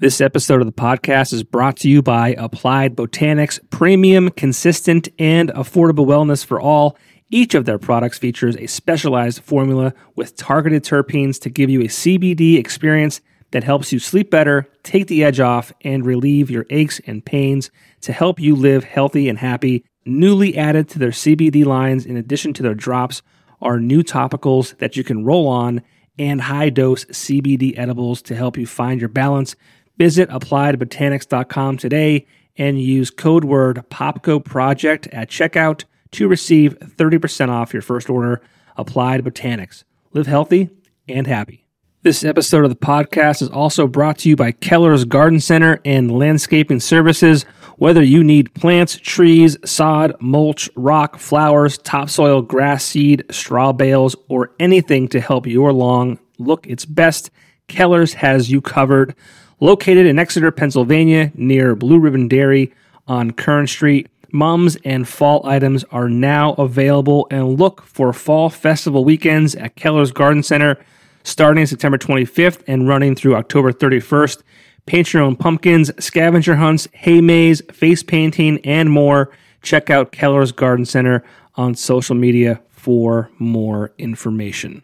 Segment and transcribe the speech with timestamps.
[0.00, 5.48] This episode of the podcast is brought to you by Applied Botanics, premium, consistent, and
[5.54, 6.96] affordable wellness for all.
[7.32, 11.88] Each of their products features a specialized formula with targeted terpenes to give you a
[11.88, 17.00] CBD experience that helps you sleep better, take the edge off, and relieve your aches
[17.04, 17.72] and pains
[18.02, 19.84] to help you live healthy and happy.
[20.06, 23.20] Newly added to their CBD lines, in addition to their drops,
[23.60, 25.82] are new topicals that you can roll on
[26.18, 29.54] and high dose CBD edibles to help you find your balance.
[29.98, 37.72] Visit appliedbotanics.com today and use code word Popko Project at checkout to receive 30% off
[37.72, 38.40] your first order.
[38.76, 39.82] Applied Botanics.
[40.12, 40.70] Live healthy
[41.08, 41.66] and happy.
[42.02, 46.16] This episode of the podcast is also brought to you by Keller's Garden Center and
[46.16, 47.44] Landscaping Services.
[47.76, 54.52] Whether you need plants, trees, sod, mulch, rock, flowers, topsoil, grass seed, straw bales, or
[54.60, 57.30] anything to help your lawn look its best,
[57.66, 59.14] Keller's has you covered.
[59.60, 62.72] Located in Exeter, Pennsylvania, near Blue Ribbon Dairy
[63.08, 69.04] on Kern Street, mums and fall items are now available and look for fall festival
[69.04, 70.76] weekends at Keller's Garden Center
[71.24, 74.42] starting September 25th and running through October 31st.
[74.86, 79.30] Paint your own pumpkins, scavenger hunts, hay maze, face painting, and more.
[79.60, 81.22] Check out Keller's Garden Center
[81.56, 84.82] on social media for more information.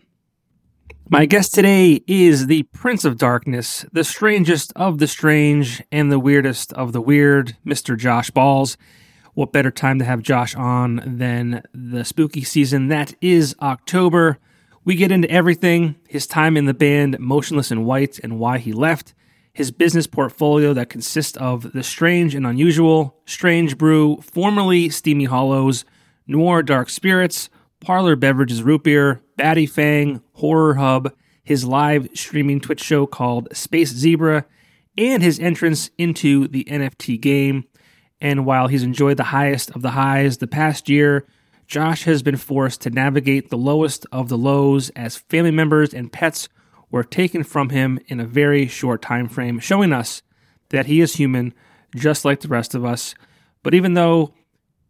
[1.10, 6.18] My guest today is the Prince of Darkness, the strangest of the strange, and the
[6.18, 7.94] weirdest of the weird, Mr.
[7.94, 8.78] Josh Balz.
[9.34, 14.38] What better time to have Josh on than the spooky season that is October?
[14.86, 18.72] We get into everything his time in the band Motionless in White and why he
[18.72, 19.12] left,
[19.52, 25.84] his business portfolio that consists of The Strange and Unusual, Strange Brew, formerly Steamy Hollows,
[26.26, 32.82] Noir Dark Spirits, Parlor Beverages Root Beer, Batty Fang, Horror Hub, his live streaming Twitch
[32.82, 34.46] show called Space Zebra,
[34.96, 37.64] and his entrance into the NFT game.
[38.20, 41.26] And while he's enjoyed the highest of the highs the past year,
[41.66, 46.12] Josh has been forced to navigate the lowest of the lows as family members and
[46.12, 46.48] pets
[46.90, 50.22] were taken from him in a very short time frame, showing us
[50.68, 51.52] that he is human
[51.96, 53.14] just like the rest of us.
[53.62, 54.34] But even though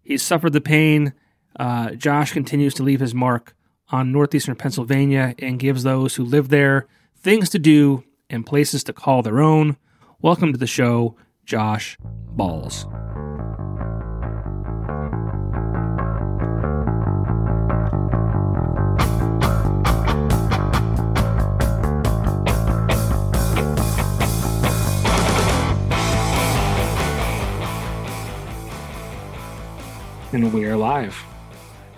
[0.03, 1.15] he's suffered the pain,
[1.59, 3.55] uh, Josh continues to leave his mark
[3.91, 6.87] on northeastern Pennsylvania and gives those who live there
[7.17, 9.77] things to do and places to call their own.
[10.21, 11.99] Welcome to the show, Josh
[12.35, 12.85] Balz.
[30.33, 31.25] And we are live.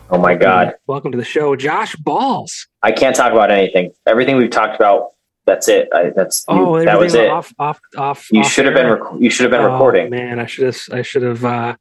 [0.09, 0.75] Oh my God.
[0.87, 2.67] Welcome to the show, Josh Balz.
[2.83, 3.91] I can't talk about anything.
[4.07, 5.11] Everything we've talked about,
[5.47, 5.89] that's it.
[5.93, 7.29] I, that's Oh, you, that was it.
[7.29, 8.29] Off, off, off.
[8.31, 8.87] you off should have been.
[8.89, 10.11] Rec- you should have been Oh, recording.
[10.11, 10.79] Man, I should have.
[10.93, 11.77] I should have uh,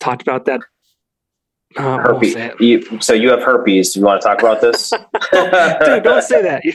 [0.00, 0.60] talked about that.
[1.76, 2.34] Uh, Herpes.
[2.60, 3.92] You, so you have herpes.
[3.92, 4.88] Do you want to talk about this?
[5.32, 6.62] Dude, don't say that.
[6.64, 6.74] You're,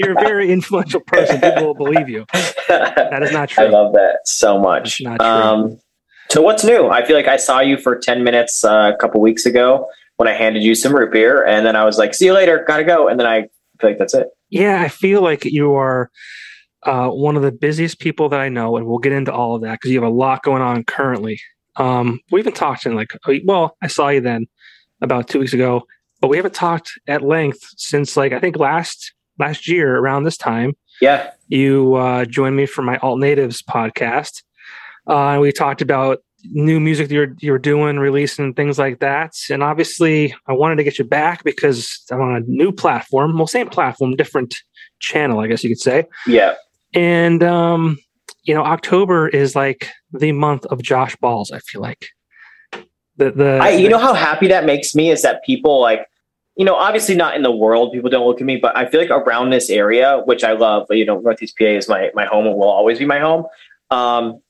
[0.00, 1.40] you're a very influential person.
[1.42, 2.24] People will believe you.
[2.68, 3.64] That is not true.
[3.64, 5.00] I love that so much.
[5.04, 5.26] That's not true.
[5.26, 5.80] Um,
[6.32, 6.88] so what's new?
[6.88, 10.28] I feel like I saw you for ten minutes uh, a couple weeks ago when
[10.28, 12.84] I handed you some root beer, and then I was like, "See you later, gotta
[12.84, 13.42] go." And then I
[13.78, 14.28] feel like that's it.
[14.48, 16.10] Yeah, I feel like you are
[16.84, 19.62] uh, one of the busiest people that I know, and we'll get into all of
[19.62, 21.38] that because you have a lot going on currently.
[21.76, 23.10] Um, we haven't talked in like,
[23.44, 24.46] well, I saw you then
[25.02, 25.82] about two weeks ago,
[26.22, 30.38] but we haven't talked at length since like I think last last year around this
[30.38, 30.72] time.
[31.02, 34.42] Yeah, You uh, joined me for my Alt Natives podcast.
[35.06, 39.34] Uh, we talked about new music that you're you're doing, releasing things like that.
[39.50, 43.36] And obviously, I wanted to get you back because I'm on a new platform.
[43.36, 44.54] Well, same platform, different
[45.00, 46.04] channel, I guess you could say.
[46.26, 46.54] yeah.
[46.94, 47.98] And um,
[48.44, 51.52] you know, October is like the month of Josh Balz.
[51.52, 52.08] I feel like
[53.16, 56.06] the the I, you know how happy that makes me is that people like,
[56.56, 59.00] you know, obviously not in the world, people don't look at me, but I feel
[59.00, 62.46] like around this area, which I love, you know, Northeast PA is my, my home
[62.46, 63.46] and will always be my home.
[63.90, 64.40] Um,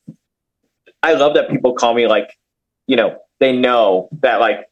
[1.02, 2.38] I love that people call me like,
[2.86, 4.68] you know, they know that like,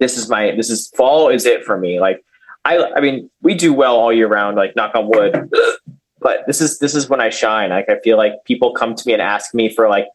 [0.00, 2.00] this is my, this is fall is it for me.
[2.00, 2.22] Like,
[2.64, 5.50] I, I mean, we do well all year round, like knock on wood,
[6.20, 7.70] but this is, this is when I shine.
[7.70, 10.06] Like, I feel like people come to me and ask me for like,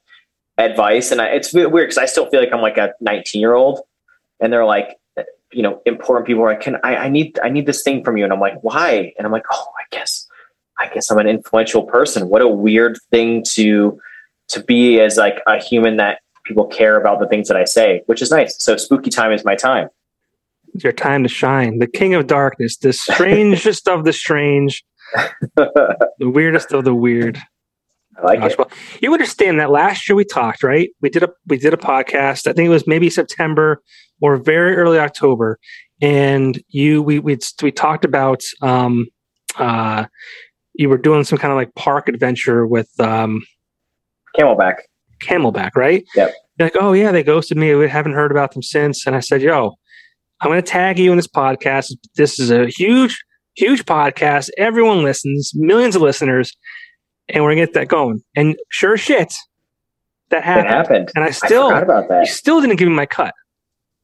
[0.57, 3.53] advice and I, it's weird because I still feel like I'm like a 19 year
[3.53, 3.79] old
[4.39, 4.97] and they're like
[5.51, 8.17] you know important people are like can I, I need I need this thing from
[8.17, 10.27] you and I'm like why and I'm like oh I guess
[10.79, 13.99] I guess I'm an influential person what a weird thing to
[14.51, 18.01] to be as like a human that people care about the things that I say
[18.05, 19.89] which is nice so spooky time is my time
[20.73, 21.79] your time to shine.
[21.79, 24.83] The King of Darkness, the strangest of the strange,
[25.55, 27.37] the weirdest of the weird.
[28.17, 28.57] I like Josh it.
[28.57, 28.71] Ball.
[29.01, 30.89] You understand that last year we talked, right?
[31.01, 32.47] We did a we did a podcast.
[32.47, 33.81] I think it was maybe September
[34.21, 35.59] or very early October,
[36.01, 39.07] and you we we we talked about um
[39.57, 40.05] uh
[40.73, 43.41] you were doing some kind of like park adventure with um
[44.37, 44.75] Camelback.
[45.21, 46.03] Camelback, right?
[46.15, 46.33] Yep.
[46.57, 47.73] You're like, oh yeah, they ghosted me.
[47.75, 49.05] We haven't heard about them since.
[49.05, 49.75] And I said, yo,
[50.41, 51.93] I'm going to tag you in this podcast.
[52.15, 53.23] This is a huge,
[53.55, 54.49] huge podcast.
[54.57, 56.55] Everyone listens, millions of listeners,
[57.29, 58.23] and we're going to get that going.
[58.35, 59.33] And sure shit,
[60.29, 60.67] that happened.
[60.69, 61.11] happened.
[61.15, 62.25] And I I still, forgot about that.
[62.25, 63.33] you still didn't give me my cut.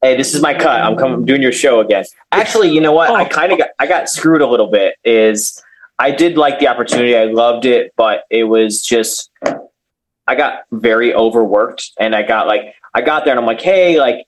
[0.00, 0.80] Hey, this is my cut.
[0.80, 2.04] I'm coming I'm doing your show again.
[2.30, 3.10] Actually, you know what?
[3.10, 3.28] I Oh.
[3.28, 4.94] kind of got I got screwed a little bit.
[5.04, 5.60] Is
[5.98, 7.16] I did like the opportunity.
[7.16, 9.28] I loved it, but it was just
[10.28, 13.98] I got very overworked, and I got like I got there, and I'm like, hey,
[13.98, 14.26] like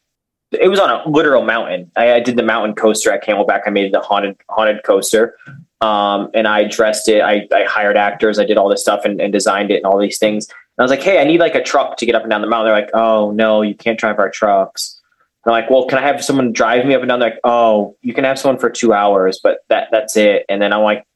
[0.52, 1.92] it was on a literal mountain.
[1.94, 3.62] I, I did the mountain coaster at Camelback.
[3.66, 5.36] I made the haunted haunted coaster,
[5.80, 7.22] um, and I dressed it.
[7.22, 8.38] I, I hired actors.
[8.38, 10.48] I did all this stuff and, and designed it and all these things.
[10.48, 12.40] And I was like, hey, I need like a truck to get up and down
[12.40, 12.72] the mountain.
[12.72, 15.00] They're like, oh no, you can't drive our trucks.
[15.44, 17.20] And I'm like, well, can I have someone drive me up and down?
[17.20, 20.46] They're like, oh, you can have someone for two hours, but that that's it.
[20.48, 21.06] And then I'm like,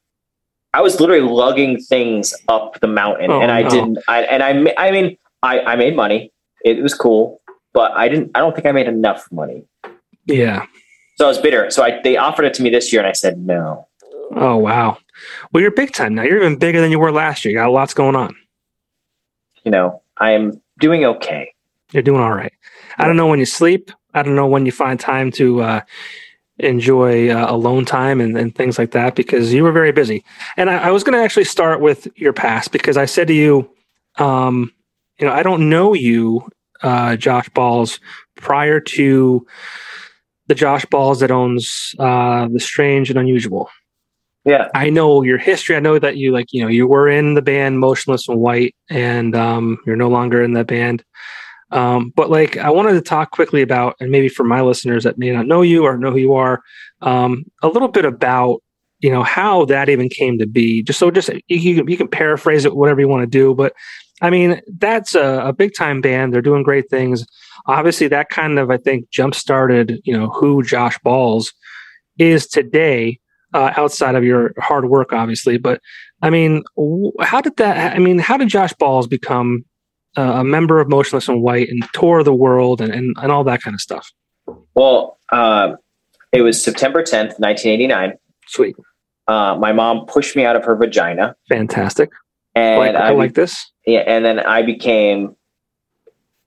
[0.75, 3.69] I was literally lugging things up the mountain, Oh, and I no.
[3.69, 3.99] didn't.
[4.09, 6.31] I and I, I mean, I I made money.
[6.65, 7.41] It was cool,
[7.73, 8.31] but I didn't.
[8.35, 9.63] I don't think I made enough money.
[10.25, 10.65] Yeah.
[11.17, 11.71] So I was bitter.
[11.71, 13.87] So I they offered it to me this year, and I said no.
[14.35, 14.97] Oh, wow.
[15.51, 16.23] Well, you're big time now.
[16.23, 17.51] You're even bigger than you were last year.
[17.53, 18.35] You got lots going on.
[19.63, 21.53] You know, I'm doing okay.
[21.91, 22.51] You're doing all right.
[22.97, 23.91] I don't know when you sleep.
[24.13, 25.81] I don't know when you find time to uh,
[26.59, 30.23] enjoy uh, alone time and, and things like that because you were very busy.
[30.57, 33.33] And I, I was going to actually start with your past because I said to
[33.33, 33.69] you,
[34.17, 34.71] um,
[35.19, 36.47] you know, I don't know you,
[36.81, 37.99] uh, Josh Balz,
[38.35, 39.45] prior to
[40.47, 43.69] the Josh Balz that owns uh, the Strange and Unusual.
[44.45, 45.75] Yeah, I know your history.
[45.75, 48.75] I know that you like, you know, you were in the band Motionless in White,
[48.91, 51.03] and um, you're no longer in that band.
[51.71, 55.17] Um, but like, I wanted to talk quickly about, and maybe for my listeners that
[55.17, 56.61] may not know you or know who you are,
[57.01, 58.61] um, a little bit about,
[58.99, 60.83] you know, how that even came to be.
[60.83, 63.53] Just so, just you, can- you can paraphrase it, whatever you want to do.
[63.53, 63.73] But
[64.21, 66.33] I mean, that's a, a big time band.
[66.33, 67.25] They're doing great things.
[67.67, 71.51] Obviously, that kind of, I think, jump started, you know, who Josh Balz
[72.17, 73.19] is today
[73.53, 75.57] uh, outside of your hard work, obviously.
[75.57, 75.81] But
[76.21, 76.63] I mean,
[77.19, 77.95] how did that?
[77.95, 79.65] I mean, how did Josh Balz become
[80.17, 83.43] uh, a member of Motionless in White and tour the world and, and, and all
[83.43, 84.11] that kind of stuff?
[84.73, 85.77] Well, um,
[86.31, 88.13] it was September 10th, 1989.
[88.47, 88.75] Sweet,
[89.27, 92.09] Uh, my mom pushed me out of her vagina, fantastic.
[92.53, 95.35] and like, I I, like this, yeah, and then I became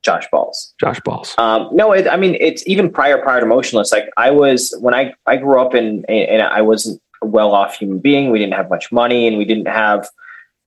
[0.03, 0.73] Josh Balz.
[0.81, 1.37] Josh Balz.
[1.39, 3.91] Um, no, it, I mean it's even prior prior to Motionless.
[3.91, 7.77] Like I was when I I grew up in and I wasn't a well off
[7.77, 8.31] human being.
[8.31, 10.09] We didn't have much money, and we didn't have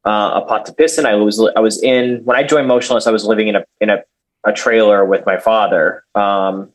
[0.06, 1.06] uh, a pot to piss in.
[1.06, 3.07] I was I was in when I joined Motionless.
[3.07, 4.03] I was living in a in a,
[4.44, 6.71] a trailer with my father um,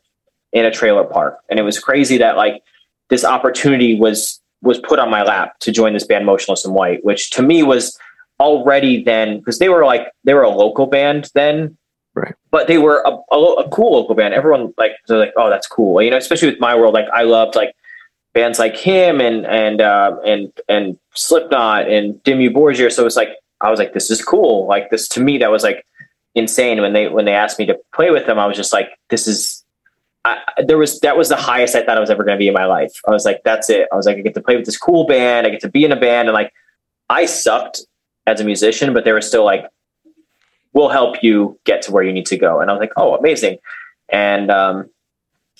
[0.53, 2.63] in a trailer park, and it was crazy that like
[3.09, 7.03] this opportunity was was put on my lap to join this band Motionless in White,
[7.05, 7.97] which to me was
[8.39, 11.77] already then because they were like they were a local band then
[12.17, 12.33] Right.
[12.49, 14.33] but they were a, a, a cool local band.
[14.33, 16.01] Everyone like they're like, oh, that's cool.
[16.01, 17.75] You know, especially with my world, like I loved like
[18.37, 22.91] bands like him and and uh, and and Slipknot and Dimmu Borgir.
[22.91, 23.29] So it was like
[23.61, 24.67] I was like, this is cool.
[24.67, 25.83] Like this to me, that was like
[26.35, 26.79] insane.
[26.79, 29.27] When they when they asked me to play with them, I was just like, this
[29.27, 29.63] is.
[30.23, 32.49] I, there was that was the highest I thought I was ever going to be
[32.49, 32.93] in my life.
[33.07, 33.87] I was like, that's it.
[33.91, 35.47] I was like, I get to play with this cool band.
[35.47, 36.51] I get to be in a band, and like,
[37.09, 37.81] I sucked
[38.27, 39.65] as a musician, but they were still like,
[40.73, 42.59] we'll help you get to where you need to go.
[42.59, 43.57] And I was like, oh, amazing.
[44.09, 44.89] And um,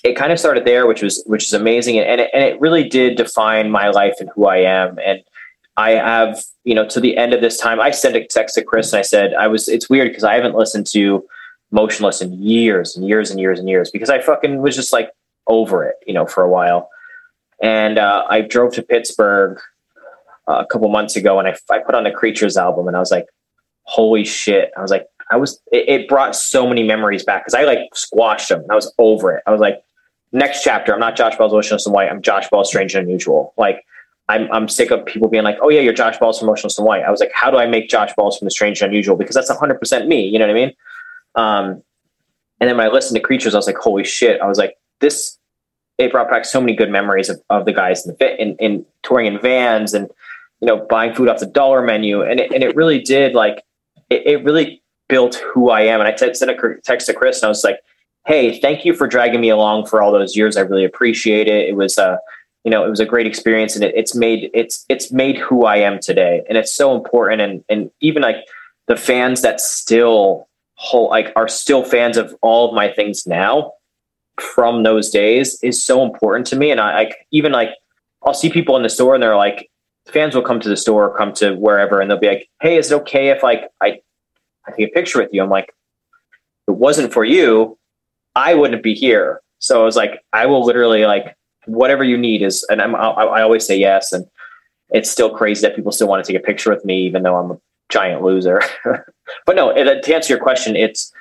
[0.04, 2.60] it kind of started there, which was which is amazing, and and it, and it
[2.60, 4.98] really did define my life and who I am.
[5.04, 5.22] And
[5.76, 8.64] I have, you know, to the end of this time, I sent a text to
[8.64, 9.68] Chris and I said, I was.
[9.68, 11.24] It's weird because I haven't listened to
[11.70, 15.10] Motionless in years and years and years and years because I fucking was just like
[15.46, 16.88] over it, you know, for a while.
[17.60, 19.58] And uh, I drove to Pittsburgh
[20.46, 23.00] uh, a couple months ago, and I, I put on the Creatures album, and I
[23.00, 23.26] was like,
[23.82, 24.70] holy shit!
[24.76, 25.60] I was like, I was.
[25.72, 28.64] It brought so many memories back because I like squashed them.
[28.70, 29.42] I was over it.
[29.46, 29.82] I was like,
[30.32, 30.92] next chapter.
[30.92, 32.10] I'm not Josh Balz Motionless in White.
[32.10, 33.54] I'm Josh Balz Strange and Unusual.
[33.56, 33.84] Like.
[34.30, 36.84] I'm, I'm sick of people being like, oh yeah, you're Josh Balz from Motionless in
[36.84, 37.02] White.
[37.02, 39.16] I was like, how do I make Josh Balz from the Strange and Unusual?
[39.16, 40.28] Because that's 100% me.
[40.28, 40.72] You know what I mean?
[41.34, 41.82] Um,
[42.60, 44.40] and then when I listened to Creatures, I was like, holy shit.
[44.40, 45.38] I was like, this,
[45.96, 48.84] it brought back so many good memories of, of the guys in the in, in
[49.02, 50.10] touring in vans and,
[50.60, 52.22] you know, buying food off the dollar menu.
[52.22, 53.62] And it, and it really did like,
[54.10, 56.00] it, it really built who I am.
[56.00, 57.78] And I t- sent a text to Chris and I was like,
[58.28, 60.58] Hey, thank you for dragging me along for all those years.
[60.58, 61.66] I really appreciate it.
[61.66, 62.18] It was, uh,
[62.62, 65.64] you know, it was a great experience and it, it's made, it's, it's made who
[65.64, 66.42] I am today.
[66.46, 67.40] And it's so important.
[67.40, 68.36] And, and even like
[68.86, 73.72] the fans that still whole, like are still fans of all of my things now
[74.38, 76.70] from those days is so important to me.
[76.70, 77.70] And I like, even like,
[78.22, 79.70] I'll see people in the store and they're like,
[80.06, 82.92] fans will come to the store, come to wherever, and they'll be like, Hey, is
[82.92, 84.00] it okay if like I,
[84.66, 85.42] I take a picture with you?
[85.42, 85.72] I'm like,
[86.66, 87.77] it wasn't for you,
[88.34, 89.40] I wouldn't be here.
[89.58, 93.08] So I was like, I will literally like whatever you need is, and I'm, I,
[93.08, 94.12] I always say yes.
[94.12, 94.26] And
[94.90, 97.36] it's still crazy that people still want to take a picture with me, even though
[97.36, 98.62] I'm a giant loser.
[99.46, 101.12] but no, it, to answer your question, it's,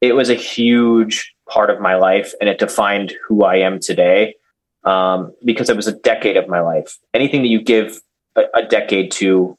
[0.00, 4.34] it was a huge part of my life and it defined who I am today.
[4.84, 6.98] Um, because it was a decade of my life.
[7.14, 8.02] Anything that you give
[8.36, 9.56] a, a decade to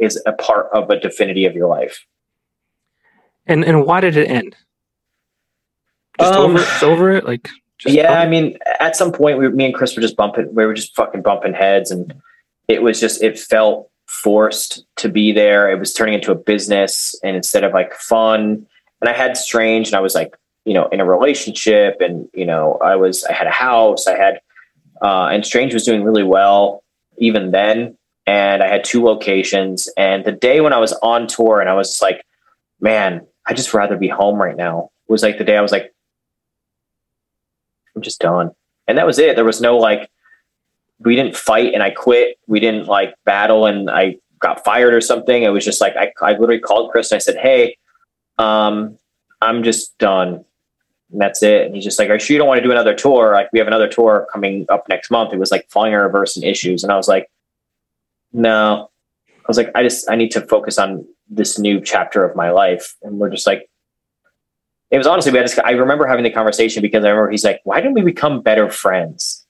[0.00, 2.06] is a part of a definity of your life.
[3.46, 4.56] And and why did it end?
[6.20, 7.48] Just um, over, just over it, like.
[7.84, 10.54] yeah, I mean, at some point, we, me and Chris were just bumping.
[10.54, 12.14] We were just fucking bumping heads, and
[12.68, 15.70] it was just it felt forced to be there.
[15.70, 18.66] It was turning into a business, and instead of like fun,
[19.00, 22.46] and I had strange, and I was like, you know, in a relationship, and you
[22.46, 24.40] know, I was I had a house, I had,
[25.02, 26.82] uh, and Strange was doing really well
[27.18, 27.96] even then,
[28.26, 31.74] and I had two locations, and the day when I was on tour, and I
[31.74, 32.24] was like,
[32.80, 34.90] man, I just rather be home right now.
[35.08, 35.94] Was like the day I was like,
[37.96, 38.50] I'm just done.
[38.86, 39.34] And that was it.
[39.34, 40.10] There was no like,
[41.00, 42.38] we didn't fight and I quit.
[42.46, 45.42] We didn't like battle and I got fired or something.
[45.42, 47.76] It was just like, I, I literally called Chris and I said, Hey,
[48.38, 48.98] um,
[49.42, 50.44] I'm just done.
[51.12, 51.66] And that's it.
[51.66, 53.32] And he's just like, Are you sure you don't want to do another tour?
[53.32, 55.32] Like, we have another tour coming up next month.
[55.32, 56.82] It was like Falling in Reverse and issues.
[56.82, 57.30] And I was like,
[58.32, 58.90] No.
[59.28, 62.50] I was like, I just, I need to focus on this new chapter of my
[62.50, 62.96] life.
[63.02, 63.68] And we're just like,
[64.90, 67.44] it was honestly, we had this, I remember having the conversation because I remember he's
[67.44, 69.44] like, why didn't we become better friends?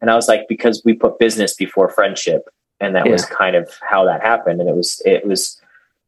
[0.00, 2.48] And I was like, because we put business before friendship.
[2.80, 3.12] And that yeah.
[3.12, 4.60] was kind of how that happened.
[4.60, 5.60] And it was, it was,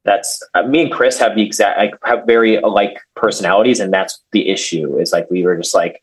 [0.05, 3.81] that's uh, me and Chris have the exact, like have very alike personalities.
[3.81, 6.03] And that's the issue is like, we were just like,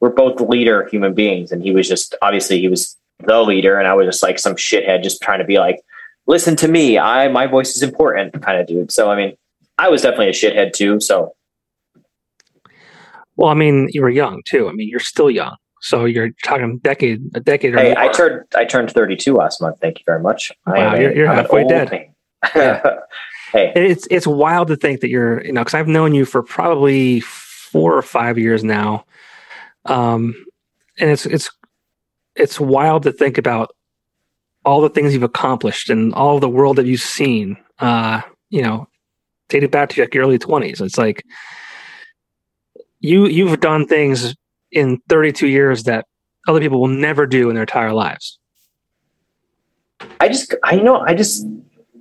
[0.00, 1.52] we're both leader human beings.
[1.52, 3.78] And he was just, obviously he was the leader.
[3.78, 5.80] And I was just like some shithead, just trying to be like,
[6.26, 6.98] listen to me.
[6.98, 8.92] I, my voice is important kind of dude.
[8.92, 9.36] So, I mean,
[9.78, 11.00] I was definitely a shithead too.
[11.00, 11.34] So
[13.36, 14.68] well, I mean, you were young too.
[14.68, 15.56] I mean, you're still young.
[15.80, 17.74] So you're talking decade, a decade.
[17.74, 19.78] Hey, I turned I turned 32 last month.
[19.80, 20.52] Thank you very much.
[20.66, 22.10] Wow, you're, you're halfway dead.
[22.54, 22.82] Yeah.
[23.52, 26.42] hey, it's it's wild to think that you're you know because I've known you for
[26.42, 29.04] probably four or five years now,
[29.86, 30.34] um,
[31.00, 31.50] and it's it's
[32.36, 33.74] it's wild to think about
[34.64, 37.56] all the things you've accomplished and all the world that you've seen.
[37.80, 38.86] Uh, you know,
[39.48, 40.80] dated back to like your early 20s.
[40.80, 41.24] It's like
[43.02, 44.34] you you've done things
[44.70, 46.06] in 32 years that
[46.48, 48.38] other people will never do in their entire lives.
[50.20, 51.46] I just I know I just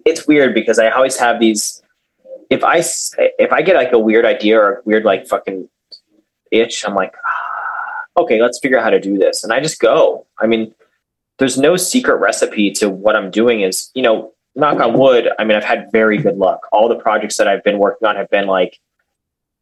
[0.06, 1.84] it's weird because I always have these
[2.50, 2.84] if I
[3.18, 5.68] if I get like a weird idea or a weird like fucking
[6.52, 9.44] itch I'm like ah, okay let's figure out how to do this.
[9.44, 10.26] And I just go.
[10.40, 10.74] I mean
[11.40, 15.46] there's no secret recipe to what I'm doing is you know knock on wood I
[15.46, 16.68] mean I've had very good luck.
[16.72, 18.80] All the projects that I've been working on have been like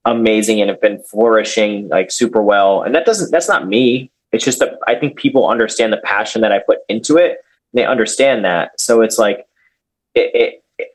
[0.06, 2.82] amazing and have been flourishing like super well.
[2.84, 4.12] And that doesn't, that's not me.
[4.32, 7.39] It's just that I think people understand the passion that I put into it.
[7.74, 8.79] they understand that.
[8.79, 9.46] So it's like,
[10.15, 10.89] it, it, it,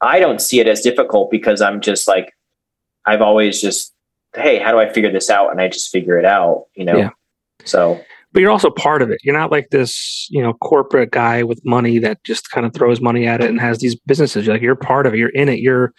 [0.00, 2.34] I don't see it as difficult because I'm just like,
[3.06, 3.92] I've always just,
[4.34, 5.50] Hey, how do I figure this out?
[5.50, 6.96] And I just figure it out, you know?
[6.96, 7.10] Yeah.
[7.64, 8.00] So,
[8.32, 9.20] but you're also part of it.
[9.22, 13.00] You're not like this, you know, corporate guy with money that just kind of throws
[13.00, 14.44] money at it and has these businesses.
[14.44, 15.18] You're like you're part of it.
[15.18, 15.60] You're in it.
[15.60, 15.94] You're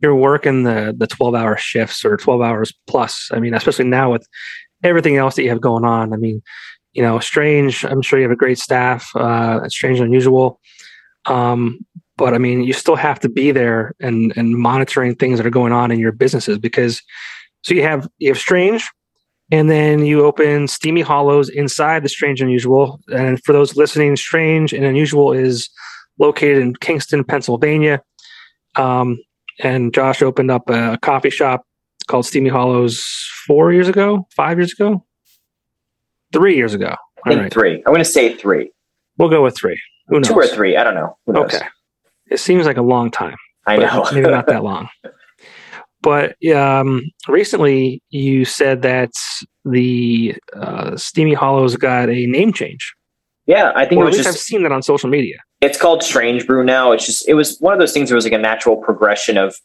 [0.00, 3.30] you're working the the 12 hour shifts or 12 hours plus.
[3.32, 4.26] I mean, especially now with
[4.82, 6.12] everything else that you have going on.
[6.12, 6.42] I mean,
[6.92, 7.84] you know, strange.
[7.84, 9.10] I'm sure you have a great staff.
[9.14, 10.60] Uh, it's strange and unusual.
[11.26, 11.80] Um,
[12.16, 15.50] but I mean, you still have to be there and and monitoring things that are
[15.50, 17.02] going on in your businesses because
[17.62, 18.90] so you have you have strange,
[19.50, 23.00] and then you open Steamy Hollows inside the Strange and Unusual.
[23.12, 25.70] And for those listening, Strange and Unusual is
[26.18, 28.02] located in Kingston, Pennsylvania.
[28.76, 29.18] Um,
[29.58, 31.64] and Josh opened up a coffee shop
[32.06, 33.04] called Steamy Hollows
[33.46, 35.04] four years ago, five years ago,
[36.32, 36.94] three years ago.
[37.24, 37.52] I think right.
[37.52, 37.76] three.
[37.78, 38.70] I'm going to say three.
[39.18, 39.80] We'll go with three.
[40.08, 40.28] Who knows?
[40.28, 40.76] Two or three.
[40.76, 41.16] I don't know.
[41.28, 41.60] Okay.
[42.30, 43.36] It seems like a long time.
[43.66, 44.06] I know.
[44.12, 44.88] maybe not that long.
[46.00, 49.10] But um, recently, you said that
[49.64, 52.94] the uh, Steamy Hollows got a name change.
[53.46, 55.38] Yeah, I think or at least just, I've seen that on social media.
[55.60, 56.92] It's called Strange Brew now.
[56.92, 58.08] It's just it was one of those things.
[58.08, 59.56] That was like a natural progression of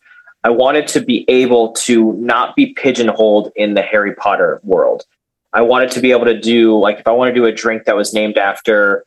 [0.43, 5.05] I wanted to be able to not be pigeonholed in the Harry Potter world.
[5.53, 7.85] I wanted to be able to do like if I want to do a drink
[7.85, 9.05] that was named after,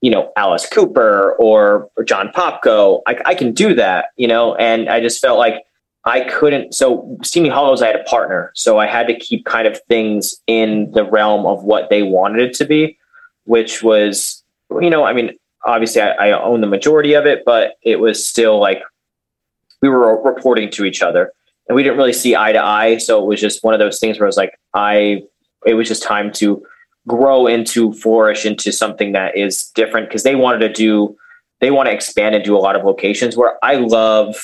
[0.00, 4.54] you know, Alice Cooper or, or John Popko, I, I can do that, you know.
[4.54, 5.64] And I just felt like
[6.04, 6.74] I couldn't.
[6.74, 10.36] So Steamy Hollows, I had a partner, so I had to keep kind of things
[10.46, 12.96] in the realm of what they wanted it to be,
[13.44, 14.42] which was,
[14.80, 15.32] you know, I mean,
[15.64, 18.82] obviously I, I own the majority of it, but it was still like
[19.82, 21.32] we were reporting to each other
[21.68, 22.98] and we didn't really see eye to eye.
[22.98, 25.22] So it was just one of those things where I was like, I,
[25.66, 26.64] it was just time to
[27.06, 31.16] grow into flourish into something that is different because they wanted to do,
[31.60, 34.36] they want to expand and do a lot of locations where I love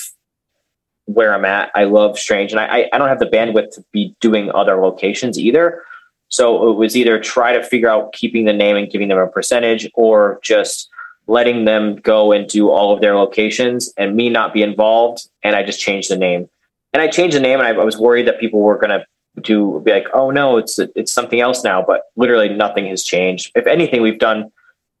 [1.05, 1.71] where I'm at.
[1.75, 5.37] I love Strange and I, I don't have the bandwidth to be doing other locations
[5.37, 5.83] either.
[6.29, 9.27] So it was either try to figure out keeping the name and giving them a
[9.27, 10.89] percentage or just
[11.27, 15.27] letting them go and do all of their locations and me not be involved.
[15.43, 16.49] And I just changed the name.
[16.93, 19.05] And I changed the name and I, I was worried that people were going to
[19.41, 21.83] do be like, oh no, it's it's something else now.
[21.85, 23.51] But literally nothing has changed.
[23.55, 24.51] If anything, we've done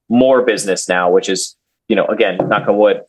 [0.09, 1.55] more business now, which is,
[1.87, 3.01] you know, again, knock on wood.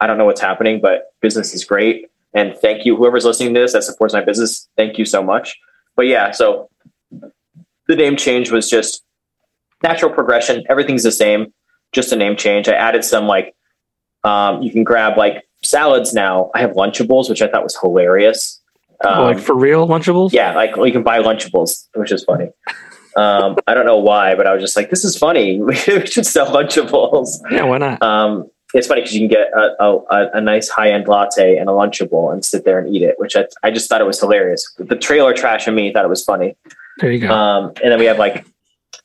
[0.00, 2.10] I don't know what's happening, but business is great.
[2.34, 4.68] And thank you, whoever's listening to this that supports my business.
[4.76, 5.56] Thank you so much.
[5.96, 6.68] But yeah, so
[7.86, 9.02] the name change was just
[9.82, 10.64] natural progression.
[10.68, 11.52] Everything's the same
[11.94, 12.68] just a name change.
[12.68, 13.54] I added some like
[14.24, 16.50] um, you can grab like salads now.
[16.54, 18.60] I have Lunchables, which I thought was hilarious.
[19.04, 20.32] Um, oh, like for real Lunchables?
[20.32, 22.48] Yeah, like you can buy Lunchables, which is funny.
[23.16, 25.60] Um, I don't know why, but I was just like, this is funny.
[25.62, 27.38] we should sell Lunchables.
[27.50, 28.02] Yeah, why not?
[28.02, 31.68] Um, it's funny because you can get a, a, a nice high end latte and
[31.68, 34.18] a Lunchable and sit there and eat it, which I, I just thought it was
[34.18, 34.72] hilarious.
[34.78, 36.56] The trailer trash in me thought it was funny.
[36.98, 37.32] There you go.
[37.32, 38.44] Um, and then we have like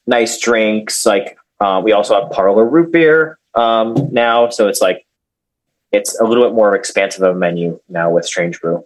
[0.07, 5.05] nice drinks, like uh, we also have parlor root beer um, now, so it's like
[5.91, 8.83] it's a little bit more expansive of a menu now with Strange Brew.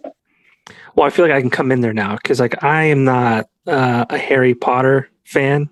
[0.94, 3.48] Well, I feel like I can come in there now because like I am not
[3.66, 5.68] uh, a Harry Potter fan.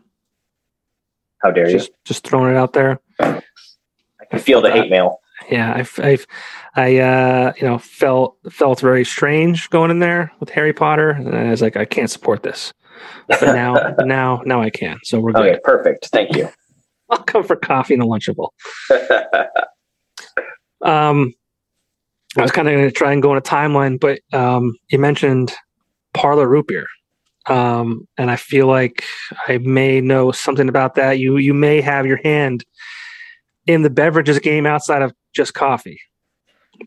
[1.42, 1.94] How dare just, you?
[2.04, 3.00] Just throwing it out there.
[3.18, 3.40] I
[4.30, 5.21] can feel the hate mail.
[5.50, 6.26] Yeah, I've, I've
[6.76, 11.35] I uh, you know felt felt very strange going in there with Harry Potter, and
[11.37, 12.72] I was like, I can't support this.
[13.29, 13.74] But now,
[14.05, 14.98] now, now I can.
[15.05, 15.46] So we're good.
[15.46, 16.07] Okay, perfect.
[16.07, 16.48] Thank you.
[17.12, 18.48] I'll come for coffee and a Lunchable.
[20.83, 21.33] um,
[22.37, 24.98] I was kind of going to try and go on a timeline, but um, you
[24.98, 25.55] mentioned
[26.14, 26.87] Parlor root beer,
[27.46, 29.05] um, and I feel like
[29.46, 31.18] I may know something about that.
[31.18, 32.64] You you may have your hand
[33.66, 36.01] in the beverages game outside of just coffee.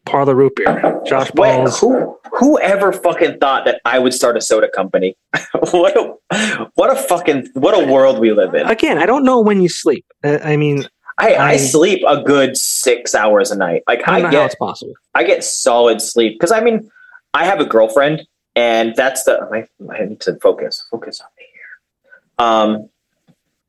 [0.06, 1.66] Parlor root beer, Josh Balz.
[1.66, 5.16] Wait, who who ever fucking thought that I would start a soda company?
[5.72, 8.68] what a what a fucking what a world we live in.
[8.68, 10.06] Again, I don't know when you sleep.
[10.24, 10.86] I mean,
[11.18, 13.84] I, I, I, sleep a good six hours a night.
[13.88, 14.94] Like I, I get, it's possible.
[15.14, 16.90] I get solid sleep because I mean,
[17.34, 19.40] I have a girlfriend, and that's the.
[19.52, 20.86] I, I need to focus.
[20.92, 22.46] Focus on me here.
[22.48, 22.90] Um,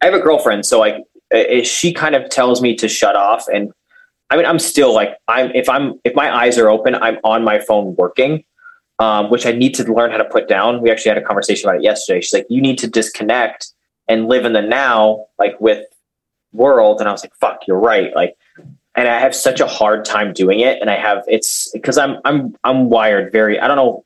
[0.02, 1.04] I have a girlfriend, so like,
[1.64, 3.72] she kind of tells me to shut off, and
[4.30, 7.44] I mean, I'm still like, I'm if I'm if my eyes are open, I'm on
[7.44, 8.44] my phone working
[8.98, 10.80] um, which I need to learn how to put down.
[10.80, 12.20] We actually had a conversation about it yesterday.
[12.20, 13.72] She's like, you need to disconnect
[14.08, 15.84] and live in the now, like with
[16.52, 17.00] world.
[17.00, 18.14] And I was like, fuck, you're right.
[18.14, 18.36] Like,
[18.94, 20.80] and I have such a hard time doing it.
[20.80, 24.04] And I have, it's because I'm, I'm, I'm wired very, I don't know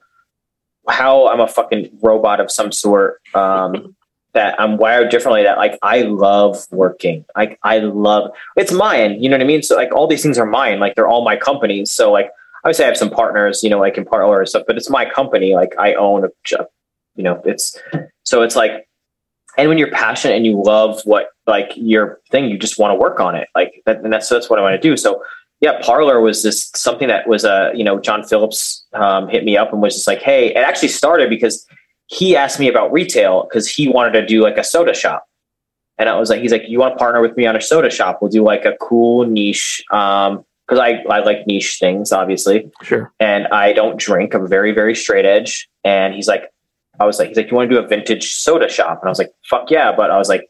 [0.88, 3.20] how I'm a fucking robot of some sort.
[3.34, 3.94] Um,
[4.32, 7.24] that I'm wired differently that like I love working.
[7.36, 9.22] Like I love it's mine.
[9.22, 9.62] You know what I mean?
[9.62, 10.78] So like all these things are mine.
[10.78, 11.90] Like they're all my companies.
[11.90, 12.30] So like
[12.64, 15.54] obviously I have some partners, you know, like in parlor stuff, but it's my company.
[15.54, 16.28] Like I own a,
[17.16, 17.78] you know, it's,
[18.22, 18.86] so it's like,
[19.58, 22.94] and when you're passionate and you love what like your thing, you just want to
[22.94, 23.48] work on it.
[23.54, 24.96] Like that, and that's, that's what I want to do.
[24.96, 25.22] So
[25.60, 29.44] yeah, parlor was just something that was a, uh, you know, John Phillips um, hit
[29.44, 31.66] me up and was just like, Hey, it actually started because
[32.10, 35.26] he asked me about retail because he wanted to do like a soda shop.
[35.96, 37.88] And I was like, he's like, you want to partner with me on a soda
[37.88, 38.18] shop?
[38.20, 42.70] We'll do like a cool niche, um, because I, I like niche things, obviously.
[42.82, 43.12] Sure.
[43.20, 44.34] And I don't drink.
[44.34, 45.68] I'm very, very straight edge.
[45.84, 46.50] And he's like,
[46.98, 49.00] I was like, he's like, you want to do a vintage soda shop?
[49.00, 49.94] And I was like, fuck yeah.
[49.94, 50.48] But I was like,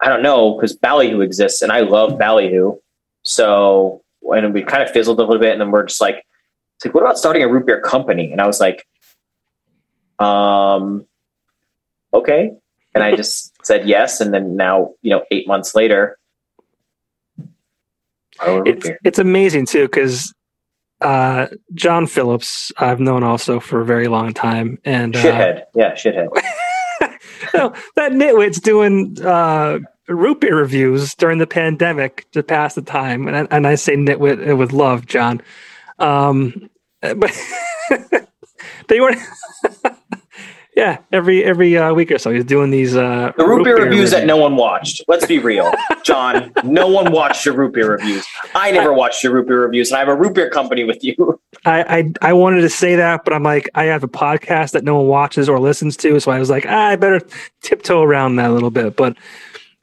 [0.00, 2.76] I don't know, because Ballyhoo exists and I love Ballyhoo.
[3.24, 5.52] So, and we kind of fizzled a little bit.
[5.52, 6.24] And then we're just like,
[6.76, 8.32] it's like, what about starting a root beer company?
[8.32, 8.86] And I was like,
[10.18, 11.06] um,
[12.12, 12.52] okay.
[12.94, 14.20] And I just said yes.
[14.20, 16.18] And then now, you know, eight months later,
[18.40, 20.32] it's, it's amazing too because
[21.00, 25.92] uh, John Phillips I've known also for a very long time and uh, shithead, yeah,
[25.94, 26.28] shithead.
[27.54, 29.78] no, that nitwit's doing uh,
[30.08, 33.96] root beer reviews during the pandemic to pass the time, and I, and I say
[33.96, 35.40] nitwit with love, John.
[35.98, 36.68] Um,
[37.00, 37.32] but
[38.88, 39.14] they were
[40.78, 43.86] Yeah, every every uh, week or so, he's doing these uh, the root beer, beer
[43.86, 45.02] reviews that no one watched.
[45.08, 45.72] Let's be real,
[46.04, 46.52] John.
[46.62, 48.24] no one watched your root beer reviews.
[48.54, 51.02] I never watched your root beer reviews, and I have a root beer company with
[51.02, 51.40] you.
[51.64, 54.84] I, I I wanted to say that, but I'm like, I have a podcast that
[54.84, 57.26] no one watches or listens to, so I was like, ah, I better
[57.60, 58.94] tiptoe around that a little bit.
[58.94, 59.16] But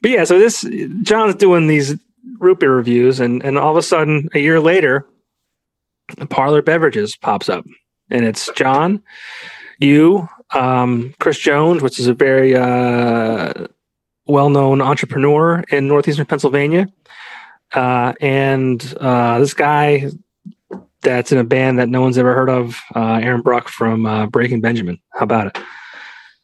[0.00, 0.66] but yeah, so this
[1.02, 1.94] John's doing these
[2.38, 5.06] root beer reviews, and and all of a sudden, a year later,
[6.30, 7.66] Parlor Beverages pops up,
[8.08, 9.02] and it's John,
[9.78, 13.66] you, um, Chris Jones, which is a very uh,
[14.26, 16.88] well-known entrepreneur in northeastern Pennsylvania,
[17.74, 20.10] uh, and uh, this guy
[21.02, 24.26] that's in a band that no one's ever heard of, uh, Aaron Bruch from uh,
[24.26, 24.98] Breaking Benjamin.
[25.12, 25.62] How about it?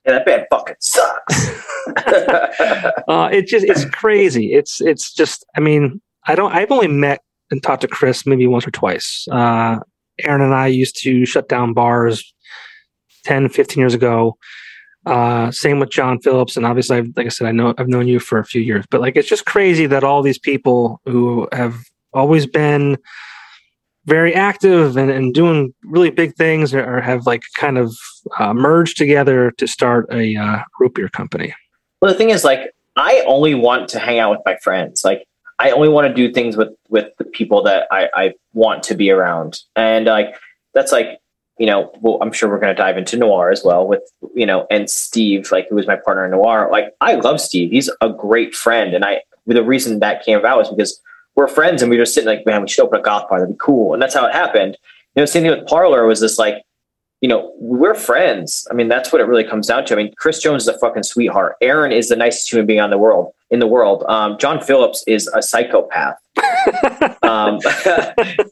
[0.06, 1.48] Yeah, that band fucking sucks.
[3.08, 4.52] uh, it just it's crazy.
[4.52, 8.46] It's it's just I mean I don't I've only met and talked to Chris maybe
[8.46, 9.26] once or twice.
[9.30, 9.78] Uh,
[10.24, 12.34] Aaron and I used to shut down bars
[13.24, 14.36] 10, 15 years ago.
[15.04, 18.06] Uh, same with John Phillips, and obviously, I've, like I said, I know I've known
[18.06, 18.84] you for a few years.
[18.88, 21.76] But like, it's just crazy that all these people who have
[22.12, 22.96] always been
[24.04, 27.94] very active and, and doing really big things or, have like kind of
[28.38, 31.54] uh, merged together to start a uh, root beer company.
[32.00, 35.04] Well, the thing is, like, I only want to hang out with my friends.
[35.04, 35.26] Like,
[35.58, 38.94] I only want to do things with with the people that I, I want to
[38.94, 40.36] be around, and like
[40.74, 41.18] that's like
[41.58, 44.02] you know, well, I'm sure we're going to dive into noir as well with,
[44.34, 46.68] you know, and Steve, like who was my partner in noir.
[46.70, 47.70] Like I love Steve.
[47.70, 48.94] He's a great friend.
[48.94, 51.00] And I, the reason that came about was because
[51.34, 53.40] we're friends and we were just sitting like, man, we should open a goth bar.
[53.40, 53.92] That'd be cool.
[53.92, 54.76] And that's how it happened.
[55.14, 56.62] You know, same thing with Parlor was this like,
[57.20, 58.66] you know, we're friends.
[58.70, 59.94] I mean, that's what it really comes down to.
[59.94, 61.56] I mean, Chris Jones is a fucking sweetheart.
[61.60, 64.04] Aaron is the nicest human being on the world in the world.
[64.08, 66.16] Um, John Phillips is a psychopath.
[67.22, 67.58] Um,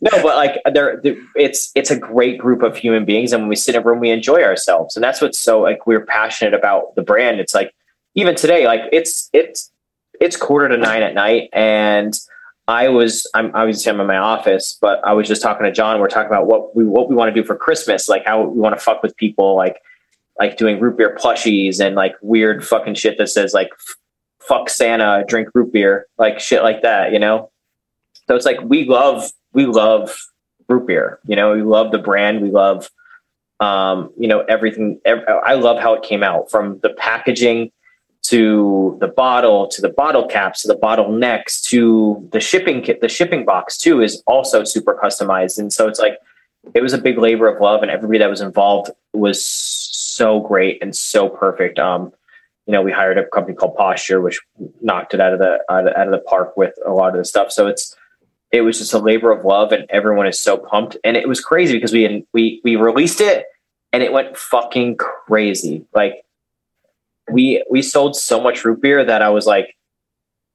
[0.00, 1.00] no, but like there,
[1.34, 4.00] it's it's a great group of human beings, and when we sit in a room,
[4.00, 7.40] we enjoy ourselves, and that's what's so like we're passionate about the brand.
[7.40, 7.74] It's like
[8.14, 9.70] even today, like it's it's
[10.20, 12.18] it's quarter to nine at night, and
[12.68, 16.00] I was I'm obviously I'm in my office, but I was just talking to John.
[16.00, 18.58] We're talking about what we what we want to do for Christmas, like how we
[18.60, 19.80] want to fuck with people, like
[20.38, 23.70] like doing root beer plushies and like weird fucking shit that says like
[24.38, 27.50] fuck Santa, drink root beer, like shit like that, you know.
[28.30, 30.16] So it's like we love we love
[30.68, 31.52] root beer, you know.
[31.52, 32.88] We love the brand, we love
[33.58, 35.00] um, you know everything.
[35.04, 37.72] Every, I love how it came out from the packaging
[38.22, 43.00] to the bottle to the bottle caps to the bottle necks to the shipping kit
[43.00, 46.18] the shipping box too is also super customized and so it's like
[46.74, 50.80] it was a big labor of love and everybody that was involved was so great
[50.82, 52.12] and so perfect um
[52.66, 54.38] you know we hired a company called posture which
[54.82, 57.16] knocked it out of the out of, out of the park with a lot of
[57.16, 57.96] the stuff so it's
[58.52, 61.40] it was just a labor of love and everyone is so pumped and it was
[61.40, 63.46] crazy because we we we released it
[63.92, 66.24] and it went fucking crazy like
[67.32, 69.76] we we sold so much root beer that I was like,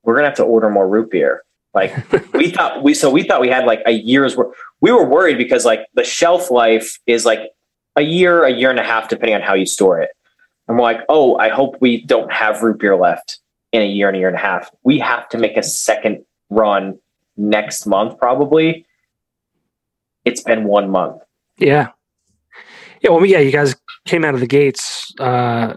[0.04, 1.44] we're gonna have to order more root beer.
[1.74, 1.94] Like
[2.34, 4.56] we thought we so we thought we had like a year's worth.
[4.82, 7.52] We were worried because like the shelf life is like
[7.96, 10.12] a year, a year and a half, depending on how you store it.
[10.68, 13.40] And we're like, oh, I hope we don't have root beer left
[13.72, 14.70] in a year and a year and a half.
[14.84, 16.98] We have to make a second run
[17.38, 18.86] next month, probably.
[20.24, 21.22] It's been one month.
[21.58, 21.90] Yeah.
[23.02, 23.12] Yeah.
[23.12, 25.76] Well, yeah, you guys came out of the gates uh,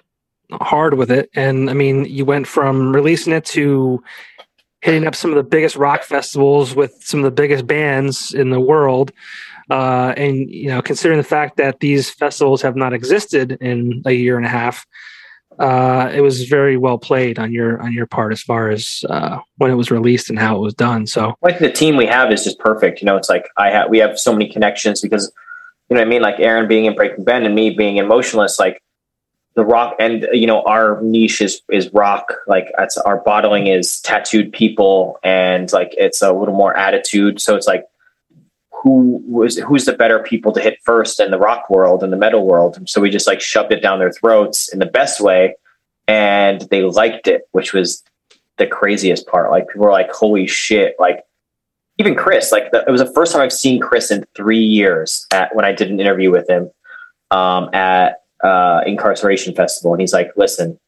[0.53, 1.31] hard with it.
[1.35, 4.03] And I mean, you went from releasing it to
[4.81, 8.51] hitting up some of the biggest rock festivals with some of the biggest bands in
[8.51, 9.13] the world.
[9.71, 14.13] Uh, and you know, considering the fact that these festivals have not existed in a
[14.13, 14.87] year and a half,
[15.59, 19.39] uh, it was very well played on your on your part as far as uh,
[19.57, 21.07] when it was released and how it was done.
[21.07, 23.01] So, like the team we have is just perfect.
[23.01, 25.33] You know, it's like I have we have so many connections because
[25.89, 26.23] you know what I mean.
[26.23, 28.81] Like Aaron being in Breaking Ben and me being in Motionless, like
[29.59, 34.01] the rock and you know our niche is is rock like that's our bottling is
[34.03, 37.85] tattooed people and like it's a little more attitude so it's like
[38.83, 42.17] who was who's the better people to hit first in the rock world and the
[42.17, 45.55] metal world so we just like shoved it down their throats in the best way
[46.07, 48.05] and they liked it which was
[48.57, 51.25] the craziest part like people were like holy shit like
[51.99, 55.27] even chris like the, it was the first time i've seen chris in three years
[55.33, 56.71] at when i did an interview with him
[57.31, 60.79] um, at uh, Inkcarceration festival, and he's like, "Listen,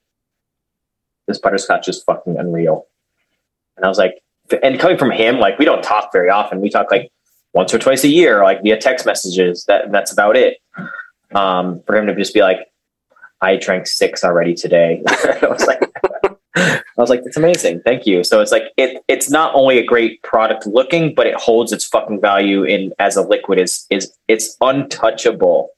[1.27, 2.87] this butterscotch is fucking unreal."
[3.77, 4.23] And I was like,
[4.63, 6.61] and coming from him, like we don't talk very often.
[6.61, 7.11] We talk like
[7.53, 9.65] once or twice a year, like via text messages.
[9.67, 10.59] That that's about it.
[11.35, 12.71] Um, for him to just be like,
[13.41, 15.81] "I drank six already today," I was like.
[16.57, 19.03] I was like, "It's amazing, thank you." So it's like it.
[19.09, 23.17] It's not only a great product looking, but it holds its fucking value in as
[23.17, 23.59] a liquid.
[23.59, 25.71] is is It's untouchable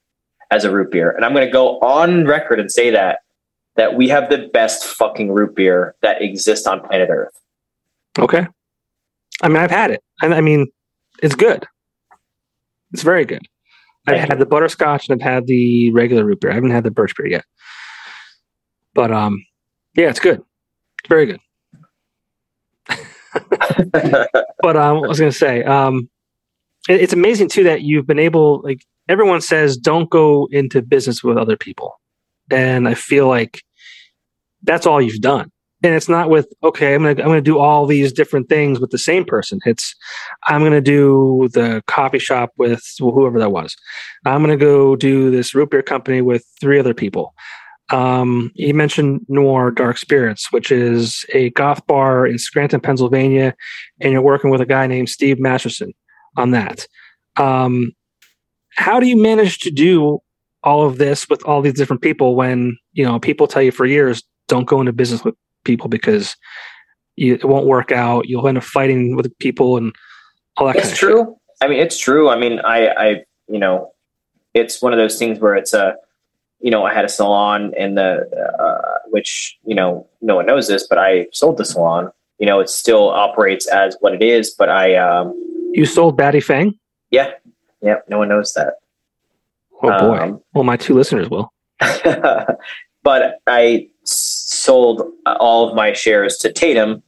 [0.53, 1.11] as a root beer.
[1.11, 3.21] And I'm to go on record and say that
[3.77, 7.33] that we have the best fucking root beer that exists on planet Earth.
[8.19, 8.47] Okay.
[9.43, 10.03] I mean, I've had it.
[10.21, 10.71] I, I mean,
[11.23, 11.67] it's good.
[12.93, 13.43] It's very good.
[14.07, 16.51] I've Thank had the butterscotch and I've had the regular root beer.
[16.51, 17.45] I haven't had the birch beer yet.
[18.95, 19.45] But um,
[19.97, 20.41] yeah, it's good.
[21.01, 21.41] It's very good.
[24.63, 26.09] But um, I was going to say, um,
[26.89, 28.63] it- it's amazing too that you've been able.
[28.63, 32.01] Like everyone says, don't go into business with other people,
[32.51, 33.63] and I feel like
[34.65, 35.52] that's all you've done.
[35.85, 38.91] And it's not with okay, I'm gonna I'm gonna do all these different things with
[38.91, 39.59] the same person.
[39.67, 39.95] It's
[40.45, 43.75] I'm gonna do the coffee shop with whoever that was.
[44.25, 47.35] I'm gonna go do this root beer company with three other people.
[47.91, 53.55] Um, you mentioned Noir Dark Spirits, which is a goth bar in Scranton, Pennsylvania,
[54.01, 55.93] and you're working with a guy named Steve Masterson
[56.37, 56.87] on that.
[57.37, 57.93] Um,
[58.77, 60.21] how do you manage to do
[60.65, 63.85] all of this with all these different people when you know people tell you for
[63.85, 66.37] years don't go into business with people because
[67.17, 68.29] you, it won't work out.
[68.29, 69.95] You'll end up fighting with people and
[70.57, 70.77] all that.
[70.77, 71.37] it's kind of true.
[71.61, 72.29] I mean, it's true.
[72.29, 73.09] I mean, I, I,
[73.49, 73.93] you know,
[74.55, 75.95] it's one of those things where it's a,
[76.61, 80.69] you know, I had a salon in the, uh, which you know, no one knows
[80.69, 82.11] this, but I sold the salon.
[82.39, 85.33] You know, it still operates as what it is, but I, um,
[85.73, 86.79] You sold Batty Fang.
[87.11, 87.33] yeah,
[87.81, 88.75] yeah, no one knows that.
[89.83, 90.19] Oh boy.
[90.19, 91.53] Um, well, my two listeners will.
[91.81, 97.03] but I sold all of my shares to Tatum,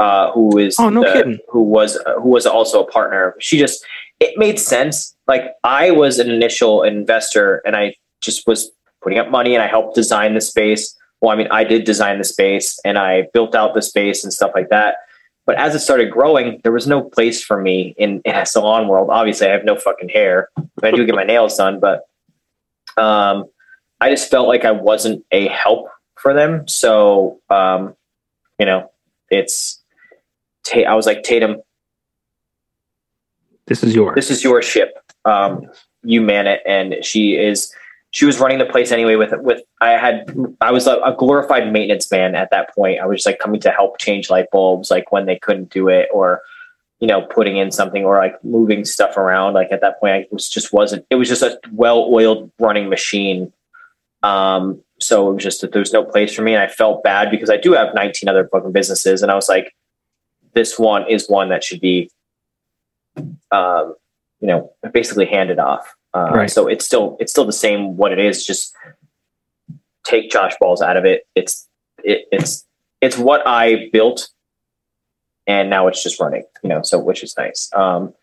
[0.00, 1.38] uh, who is Oh, no the- kidding.
[1.48, 3.34] who was who was also a partner.
[3.38, 3.84] She just
[4.20, 5.16] it made sense.
[5.26, 8.70] Like I was an initial investor, and I just was
[9.02, 10.96] putting up money, and I helped design the space.
[11.20, 14.32] Well, I mean, I did design the space, and I built out the space and
[14.32, 14.96] stuff like that.
[15.46, 18.88] But as it started growing, there was no place for me in, in a salon
[18.88, 19.10] world.
[19.10, 20.48] Obviously, I have no fucking hair.
[20.82, 22.02] I do get my nails done, but
[22.96, 23.44] um,
[24.00, 25.88] I just felt like I wasn't a help
[26.24, 26.66] for them.
[26.66, 27.94] So, um,
[28.58, 28.90] you know,
[29.30, 29.82] it's,
[30.74, 31.60] I was like, Tatum,
[33.66, 34.14] This is yours.
[34.14, 34.98] this is your ship.
[35.26, 35.66] Um,
[36.02, 36.62] you man it.
[36.66, 37.70] And she is,
[38.10, 41.70] she was running the place anyway with, with, I had, I was a, a glorified
[41.70, 43.00] maintenance man at that point.
[43.00, 45.88] I was just like coming to help change light bulbs, like when they couldn't do
[45.88, 46.40] it or,
[47.00, 49.52] you know, putting in something or like moving stuff around.
[49.52, 52.88] Like at that point, I was just wasn't, it was just a well oiled running
[52.88, 53.52] machine.
[54.22, 56.54] Um, so it was just that there's no place for me.
[56.54, 59.22] And I felt bad because I do have 19 other fucking businesses.
[59.22, 59.74] And I was like,
[60.54, 62.10] this one is one that should be,
[63.50, 63.94] um,
[64.40, 65.94] you know, basically handed off.
[66.14, 66.50] Uh, Right.
[66.50, 68.46] So it's still, it's still the same what it is.
[68.46, 68.74] Just
[70.04, 71.26] take Josh Balz out of it.
[71.34, 71.68] It's,
[72.02, 72.64] it, it's,
[73.00, 74.28] it's what I built
[75.46, 77.68] and now it's just running, you know, so which is nice.
[77.74, 78.14] Um,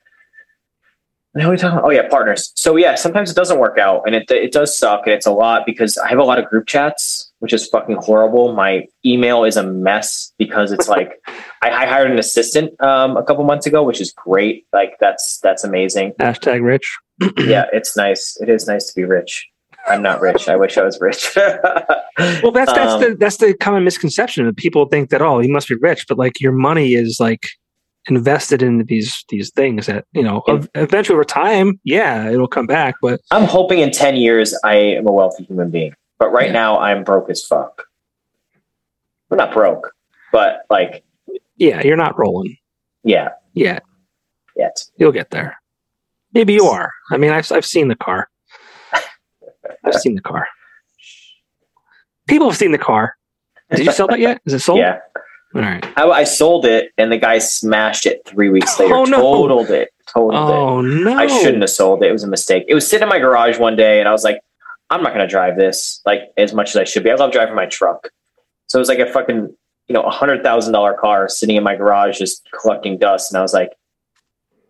[1.34, 1.80] now we talking.
[1.84, 2.52] Oh yeah, partners.
[2.56, 5.32] So yeah, sometimes it doesn't work out, and it it does suck, and it's a
[5.32, 8.54] lot because I have a lot of group chats, which is fucking horrible.
[8.54, 11.14] My email is a mess because it's like
[11.62, 14.66] I, I hired an assistant um, a couple months ago, which is great.
[14.74, 16.14] Like that's that's amazing.
[16.20, 16.98] Hashtag rich.
[17.38, 18.38] yeah, it's nice.
[18.42, 19.48] It is nice to be rich.
[19.88, 20.48] I'm not rich.
[20.48, 21.38] I wish I was rich.
[22.44, 25.52] Well, that's that's Um, the that's the common misconception that people think that oh, you
[25.52, 27.48] must be rich, but like your money is like
[28.10, 32.66] invested in these these things that you know ev- eventually over time, yeah, it'll come
[32.68, 32.96] back.
[33.02, 35.94] But I'm hoping in 10 years I am a wealthy human being.
[36.20, 36.54] But right Yeah.
[36.54, 37.84] now I'm broke as fuck.
[39.30, 39.92] I'm not broke,
[40.32, 41.04] but like,
[41.58, 42.58] yeah, you're not rolling
[43.04, 43.84] yeah, yet.
[44.58, 44.84] yet.
[44.98, 45.58] You'll get there.
[46.34, 46.92] Maybe you are.
[47.12, 48.30] I mean, I've I've seen the car.
[49.86, 50.48] I've seen the car.
[52.28, 53.16] People have seen the car.
[53.70, 54.42] Did you sell that yet?
[54.46, 54.80] Is it sold?
[54.80, 55.00] Yeah.
[55.56, 55.86] All right.
[55.98, 58.96] I, I sold it and the guy smashed it three weeks later.
[58.96, 59.18] Oh, no.
[59.18, 59.90] Totaled it.
[60.08, 60.54] Totaled it.
[60.54, 61.18] Oh no!
[61.18, 62.10] I shouldn't have sold it.
[62.10, 62.66] It was a mistake.
[62.68, 64.42] It was sitting in my garage one day and I was like,
[64.90, 67.12] I'm not going to drive this like as much as I should be.
[67.12, 68.10] I love driving my truck.
[68.68, 69.56] So it was like a fucking,
[69.88, 73.32] you know, a hundred thousand dollar car sitting in my garage just collecting dust.
[73.32, 73.72] And I was like,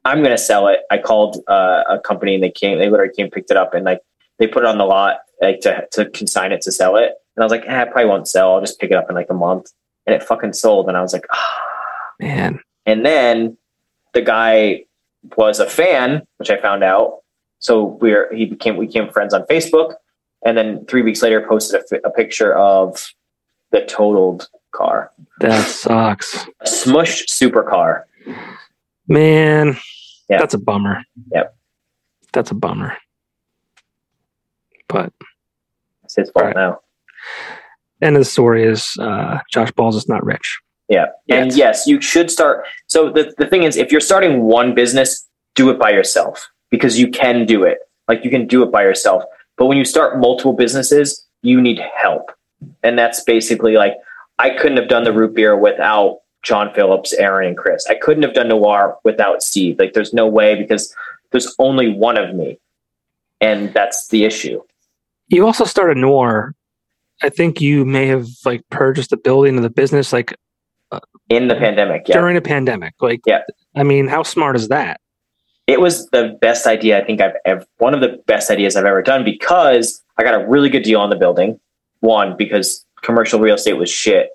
[0.05, 0.81] I'm going to sell it.
[0.91, 3.83] I called uh, a company and they came, they literally came, picked it up and
[3.83, 4.01] like
[4.37, 7.13] they put it on the lot like to, to consign it to sell it.
[7.35, 8.53] And I was like, eh, I probably won't sell.
[8.53, 9.71] I'll just pick it up in like a month.
[10.07, 10.87] And it fucking sold.
[10.87, 11.57] And I was like, ah.
[12.19, 13.57] Man, And then
[14.13, 14.85] the guy
[15.37, 17.19] was a fan, which I found out.
[17.59, 19.93] So we're he became we became friends on Facebook,
[20.45, 23.11] and then three weeks later posted a, a picture of
[23.71, 26.45] the totaled car, that sucks.
[26.59, 28.03] a smushed supercar.
[29.07, 29.77] Man,
[30.29, 30.39] Yeah.
[30.39, 31.03] that's a bummer.
[31.31, 31.55] Yep.
[32.33, 32.97] That's a bummer.
[34.87, 35.11] But
[36.03, 36.55] It's his fault Right.
[36.55, 36.79] now.
[38.01, 40.59] End of the story is uh, Josh Balz is not rich.
[40.89, 41.57] Yeah, and Yes.
[41.57, 42.65] yes, you should start.
[42.87, 46.99] So the the thing is, if you're starting one business, do it by yourself because
[46.99, 47.79] you can do it.
[48.07, 49.23] Like you can do it by yourself.
[49.57, 52.31] But when you start multiple businesses, you need help.
[52.83, 53.93] And that's basically like
[54.39, 57.85] I couldn't have done the root beer without John Phillips, Aaron, and Chris.
[57.87, 59.77] I couldn't have done Noir without Steve.
[59.79, 60.93] Like there's no way because
[61.31, 62.57] there's only one of me.
[63.39, 64.61] And that's the issue.
[65.27, 66.53] You also started Noir.
[67.21, 70.35] I think you may have like purchased the building of the business like
[71.29, 72.07] in the pandemic.
[72.07, 72.17] Yeah.
[72.17, 72.93] During a pandemic.
[72.99, 73.41] Like yeah.
[73.75, 74.99] I mean, how smart is that?
[75.67, 78.85] It was the best idea I think I've ever one of the best ideas I've
[78.85, 81.59] ever done because I got a really good deal on the building.
[81.99, 84.29] One, because commercial real estate was shit.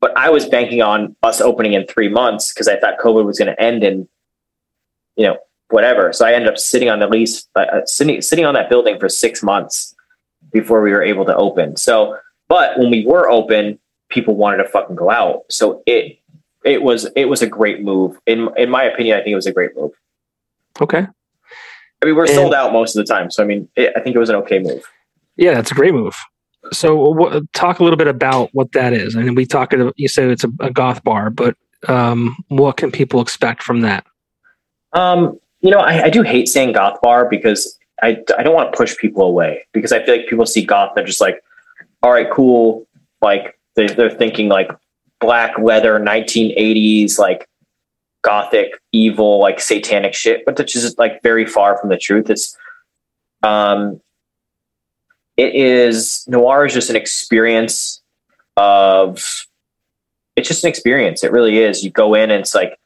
[0.00, 3.38] But I was banking on us opening in three months because I thought COVID was
[3.38, 4.06] going to end in,
[5.16, 5.38] you know,
[5.70, 6.12] whatever.
[6.12, 8.98] So I ended up sitting on the lease, uh, uh, sitting sitting on that building
[8.98, 9.94] for six months
[10.52, 11.76] before we were able to open.
[11.76, 12.16] So,
[12.48, 13.78] but when we were open,
[14.08, 15.44] people wanted to fucking go out.
[15.50, 16.18] So it
[16.64, 19.18] it was it was a great move in in my opinion.
[19.18, 19.92] I think it was a great move.
[20.80, 21.06] Okay.
[22.02, 24.00] I mean, we're and, sold out most of the time, so I mean, it, I
[24.00, 24.84] think it was an okay move.
[25.36, 26.14] Yeah, that's a great move.
[26.72, 29.14] So, talk a little bit about what that is.
[29.14, 29.72] I and mean, we talk.
[29.96, 31.56] You say it's a, a goth bar, but
[31.88, 34.04] um, what can people expect from that?
[34.92, 38.72] Um, you know, I, I, do hate saying goth bar because I, I don't want
[38.72, 41.42] to push people away because I feel like people see goth, they're just like,
[42.06, 42.86] all right, cool.
[43.20, 44.70] Like they, they're thinking like
[45.20, 47.48] black leather, 1980s, like
[48.22, 52.30] gothic, evil, like satanic shit, but that's just like very far from the truth.
[52.30, 52.56] It's,
[53.42, 54.00] um,
[55.36, 58.00] it is noir is just an experience
[58.56, 59.44] of
[60.36, 62.78] it's just an experience it really is you go in and it's like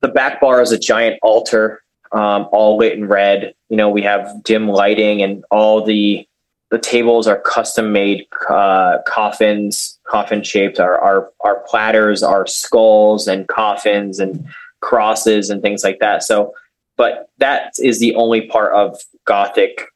[0.00, 4.02] the back bar is a giant altar um, all lit in red you know we
[4.02, 6.27] have dim lighting and all the
[6.70, 13.26] the tables are custom made uh, coffins coffin shaped our, our our platters are skulls
[13.26, 14.46] and coffins and
[14.80, 16.52] crosses and things like that so
[16.96, 19.86] but that is the only part of gothic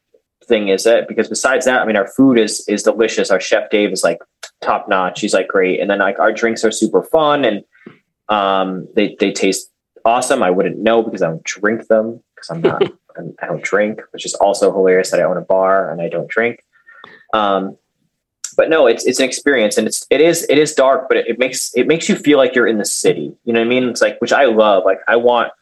[0.46, 3.30] thing is it because besides that, I mean, our food is is delicious.
[3.30, 4.18] Our chef Dave is like
[4.60, 5.20] top notch.
[5.20, 7.64] He's like great, and then like our drinks are super fun and
[8.28, 9.70] um, they they taste
[10.04, 10.42] awesome.
[10.42, 12.82] I wouldn't know because I don't drink them because I'm not
[13.40, 16.28] I don't drink, which is also hilarious that I own a bar and I don't
[16.28, 16.64] drink.
[17.32, 17.76] Um,
[18.56, 21.26] but no, it's it's an experience and it's it is it is dark, but it,
[21.26, 23.34] it makes it makes you feel like you're in the city.
[23.44, 23.84] You know what I mean?
[23.84, 24.84] It's like which I love.
[24.84, 25.52] Like I want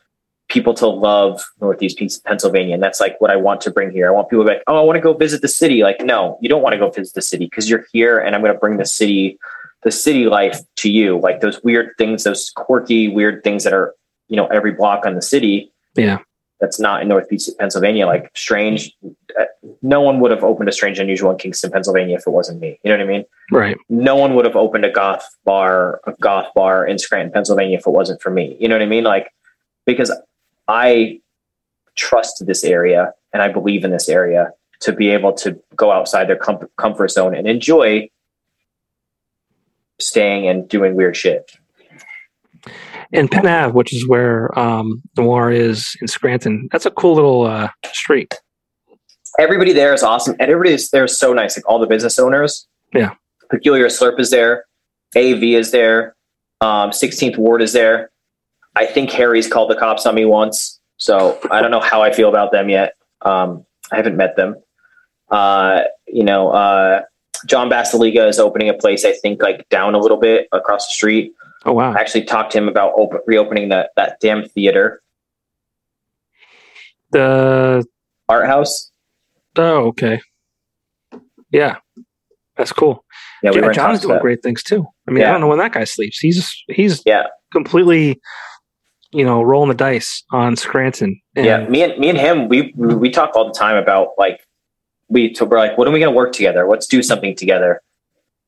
[0.50, 2.74] people to love Northeast Pennsylvania.
[2.74, 4.08] And that's like what I want to bring here.
[4.08, 5.82] I want people to like, oh, I want to go visit the city.
[5.82, 8.42] Like, no, you don't want to go visit the city because you're here and I'm
[8.42, 9.38] going to bring the city,
[9.82, 11.18] the city life to you.
[11.18, 13.94] Like those weird things, those quirky, weird things that are,
[14.28, 15.72] you know, every block on the city.
[15.94, 16.18] Yeah.
[16.60, 18.06] That's not in Northeast Pennsylvania.
[18.06, 18.94] Like strange.
[19.38, 19.44] Uh,
[19.82, 22.78] no one would have opened a strange unusual in Kingston, Pennsylvania if it wasn't me.
[22.82, 23.24] You know what I mean?
[23.50, 23.76] Right.
[23.88, 27.86] No one would have opened a goth bar, a goth bar in Scranton, Pennsylvania if
[27.86, 28.56] it wasn't for me.
[28.60, 29.04] You know what I mean?
[29.04, 29.32] Like,
[29.86, 30.12] because
[30.68, 31.20] I
[31.96, 36.28] trust this area and I believe in this area to be able to go outside
[36.28, 38.08] their com- comfort zone and enjoy
[39.98, 41.52] staying and doing weird shit.
[43.12, 47.42] And Penn Ave, which is where um, Noir is in Scranton, that's a cool little
[47.42, 48.34] uh, street.
[49.38, 50.36] Everybody there is awesome.
[50.38, 51.56] And everybody is there is so nice.
[51.56, 52.66] Like all the business owners.
[52.94, 53.14] Yeah.
[53.50, 54.64] Peculiar Slurp is there.
[55.16, 56.14] AV is there.
[56.60, 58.10] Um, 16th Ward is there.
[58.76, 62.12] I think Harry's called the cops on me once, so I don't know how I
[62.12, 62.94] feel about them yet.
[63.22, 64.54] Um, I haven't met them.
[65.30, 67.02] Uh, you know, uh,
[67.46, 69.04] John Basalyga is opening a place.
[69.04, 71.32] I think like down a little bit across the street.
[71.64, 71.92] Oh wow!
[71.92, 75.02] I actually talked to him about open, reopening that that damn theater.
[77.12, 77.84] The
[78.28, 78.90] art house.
[79.56, 80.20] Oh, okay.
[81.50, 81.76] Yeah,
[82.56, 83.04] that's cool.
[83.42, 84.86] Yeah, we John's doing great things too.
[85.08, 85.28] I mean, yeah.
[85.28, 86.18] I don't know when that guy sleeps.
[86.18, 88.20] He's he's yeah completely
[89.12, 91.20] you know, rolling the dice on Scranton.
[91.34, 94.40] And yeah, me and me and him, we we talk all the time about like
[95.08, 96.66] we we're like, when are we going to work together?
[96.68, 97.80] Let's do something together.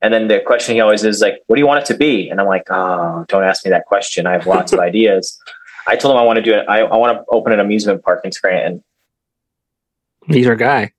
[0.03, 2.29] And then the question he always is like, what do you want it to be?
[2.29, 4.27] And I'm like, oh, don't ask me that question.
[4.27, 5.39] I have lots of ideas.
[5.87, 6.67] I told him I want to do it.
[6.69, 8.83] I, I want to open an amusement park in Scranton.
[10.27, 10.93] He's our guy.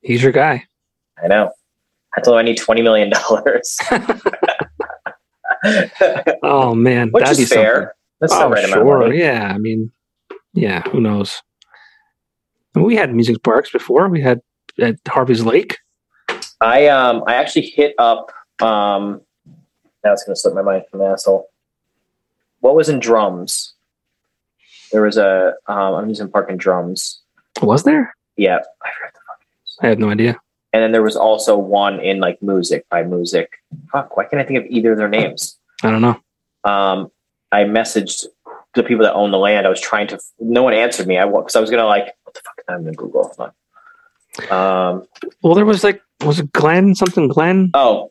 [0.00, 0.64] He's your guy.
[1.22, 1.50] I know.
[2.16, 3.12] I told him I need $20 million.
[6.42, 7.74] oh man, which that'd is fair.
[7.74, 7.92] Something.
[8.20, 9.12] That's oh, right sure.
[9.12, 9.90] Yeah, I mean,
[10.54, 11.42] yeah, who knows?
[12.74, 14.08] We had music parks before.
[14.08, 14.40] We had
[14.78, 15.78] at Harvey's Lake.
[16.60, 19.20] I um I actually hit up um
[20.04, 21.48] now it's gonna slip my mind from asshole.
[22.60, 23.74] What was in drums?
[24.92, 27.20] There was a um amusement park in drums.
[27.62, 28.14] Was there?
[28.36, 29.84] Yeah, I forgot the fuck.
[29.84, 30.38] I have no idea.
[30.72, 33.46] And then there was also one in like Moosic by Moosic.
[33.90, 35.58] Fuck, why can't I think of either of their names?
[35.82, 36.20] I don't know.
[36.64, 37.10] Um,
[37.50, 38.26] I messaged
[38.74, 39.66] the people that own the land.
[39.66, 40.20] I was trying to.
[40.38, 41.18] No one answered me.
[41.18, 42.64] I because I was gonna like what the fuck?
[42.68, 43.34] I'm gonna Google.
[44.50, 45.06] Um,
[45.42, 48.10] Well, there was like was it Glen something Glen oh,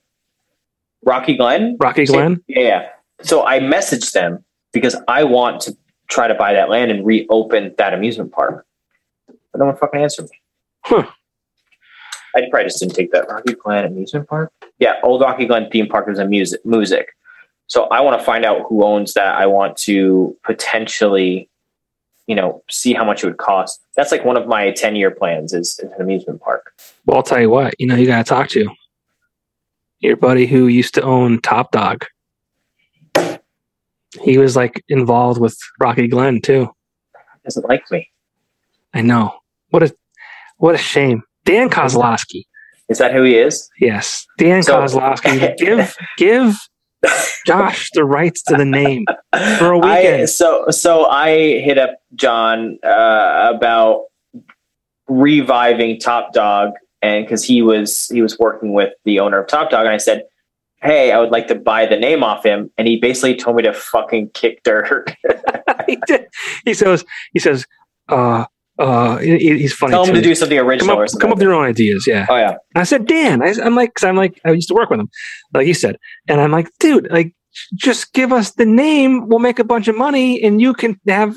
[1.04, 1.78] Rocky Glen.
[1.80, 2.42] Rocky Glen?
[2.48, 2.90] Yeah, yeah.
[3.22, 7.74] So I messaged them because I want to try to buy that land and reopen
[7.78, 8.66] that amusement park.
[9.28, 10.42] But no one fucking answered me.
[10.84, 11.08] Huh.
[12.36, 14.52] I probably just didn't take that Rocky Glen amusement park.
[14.80, 17.06] Yeah, old Rocky Glen theme park is a Moosic Moosic.
[17.68, 19.36] So I want to find out who owns that.
[19.36, 21.50] I want to potentially,
[22.28, 23.80] you know, see how much it would cost.
[23.96, 26.74] That's like one of my ten year plans is, is an amusement park.
[27.06, 27.74] Well, I'll tell you what.
[27.80, 28.68] You know, you got to talk to
[30.00, 32.06] your buddy who used to own Top Dog.
[34.22, 36.70] He was like involved with Rocky Glen too.
[37.44, 38.10] Doesn't like me.
[38.94, 39.34] I know.
[39.70, 39.94] What a
[40.58, 41.22] what a shame.
[41.44, 42.44] Dan Kozlowski.
[42.88, 43.70] Is that who he is?
[43.80, 45.56] Yes, Dan So- Kozlowski.
[45.58, 46.56] Give give
[47.46, 49.06] Josh the rights to the name
[49.58, 50.30] for a weekend.
[50.30, 51.30] so so I
[51.60, 54.06] hit up John uh, about
[55.08, 56.72] reviving Top Dog,
[57.02, 59.98] and because he was he was working with the owner of Top Dog, and I
[59.98, 60.24] said,
[60.82, 63.64] "Hey, I would like to buy the name off him," and he basically told me
[63.64, 65.16] to fucking kick dirt.
[65.88, 66.28] he, did.
[66.64, 67.66] he says he says
[68.10, 68.46] uh
[68.80, 70.22] uh he- he's funny Tell him too.
[70.22, 71.22] to do something come original or up, something.
[71.22, 72.06] come up with your own ideas.
[72.08, 72.26] Yeah.
[72.30, 74.74] oh yeah, And I said, Dan, I, I'm like, cause I'm like, I used to
[74.74, 75.10] work with him,
[75.54, 75.98] like you said.
[76.28, 77.34] And I'm like, dude, like,
[77.74, 79.28] just give us the name.
[79.30, 81.36] We'll make a bunch of money and you can have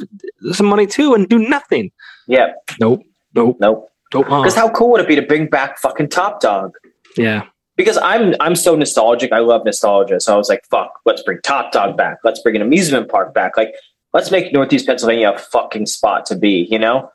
[0.53, 1.91] some money too and do nothing.
[2.27, 2.49] yeah,
[2.81, 3.03] Nope.
[3.35, 3.57] Nope.
[3.61, 3.89] nope.
[4.13, 4.25] Nope.
[4.27, 6.73] Because how cool would it be to bring back fucking Top Dog?
[7.17, 7.45] yeah.
[7.77, 9.31] because I'm I'm so nostalgic.
[9.33, 10.19] I love nostalgia.
[10.21, 12.17] So I was like, fuck, let's bring Top Dog back.
[12.25, 13.57] Let's bring an amusement park back.
[13.57, 13.75] Like,
[14.15, 17.09] let's make Northeast Pennsylvania a fucking spot to be, you know?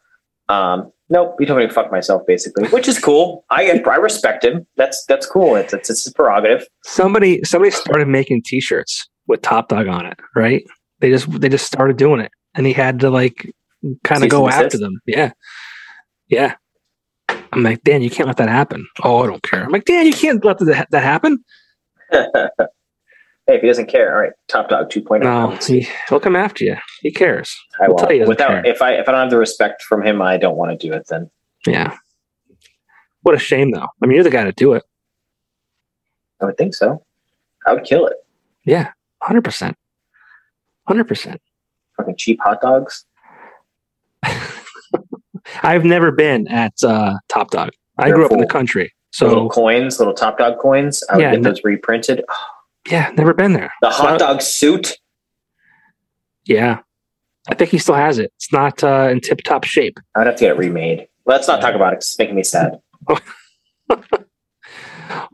[0.50, 3.46] Um, nope, he told me to fuck myself basically, which is cool.
[3.50, 4.66] I I respect him.
[4.78, 5.56] That's that's cool.
[5.56, 6.68] It's it's, it's his prerogative.
[6.84, 10.64] Somebody, somebody started making t-shirts with Top Dog on it, right?
[11.00, 13.52] They just, they just started doing it and he had to like
[14.04, 14.82] kind of go after desist?
[14.82, 15.00] them.
[15.06, 15.32] Yeah.
[16.28, 16.56] Yeah.
[17.30, 18.88] I'm like, Dan, you can't let that happen.
[19.04, 19.64] Oh, I don't care.
[19.64, 21.44] I'm like, Dan, you can't let that, that happen.
[23.48, 25.22] hey, if he doesn't care, all right, Top Dog 2.0.
[25.24, 26.76] No, he, he'll come after you.
[27.02, 27.56] He cares.
[27.82, 28.38] I He'll tell you he won't.
[28.38, 28.74] doesn't Without care.
[28.74, 30.94] if I if I don't have the respect from him, I don't want to do
[30.94, 31.08] it.
[31.10, 31.30] Then
[31.66, 31.96] Yeah.
[33.22, 33.88] What a shame, though.
[34.02, 34.84] I mean, you're the guy to do it.
[36.42, 37.04] I would think so.
[37.66, 38.18] I would kill it.
[38.66, 38.92] Yeah,
[39.22, 39.78] hundred percent,
[40.88, 41.42] hundred percent.
[41.98, 43.06] Fucking cheap hot dogs.
[45.64, 47.72] I've never been at uh, Top Dog.
[47.98, 48.92] I They're grew up in the country,
[49.22, 51.04] little so coins, little Top Dog coins.
[51.10, 52.24] I would Yeah, get those reprinted.
[52.90, 53.72] Yeah, never been there.
[53.82, 54.98] The hot dog suit.
[56.46, 56.80] Yeah,
[57.50, 58.32] I think he still has it.
[58.38, 59.98] It's not uh, in tip-top shape.
[60.16, 61.08] I'd have to get it remade.
[61.26, 61.98] Let's not talk about it.
[61.98, 62.80] It's making me sad.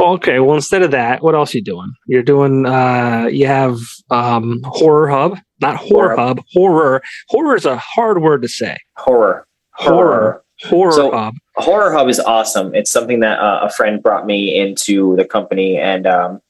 [0.01, 0.39] Okay.
[0.39, 1.91] Well, instead of that, what else are you doing?
[2.07, 2.65] You're doing.
[2.65, 3.77] Uh, you have
[4.09, 6.17] um, Horror Hub, not Horror Horror.
[6.17, 6.41] Hub.
[6.53, 7.01] Horror.
[7.29, 8.77] Horror is a hard word to say.
[8.97, 9.45] Horror.
[9.73, 10.43] Horror.
[10.63, 11.35] Horror So- Hub.
[11.55, 12.73] Horror Hub is awesome.
[12.73, 16.41] It's something that uh, a friend brought me into the company, and um,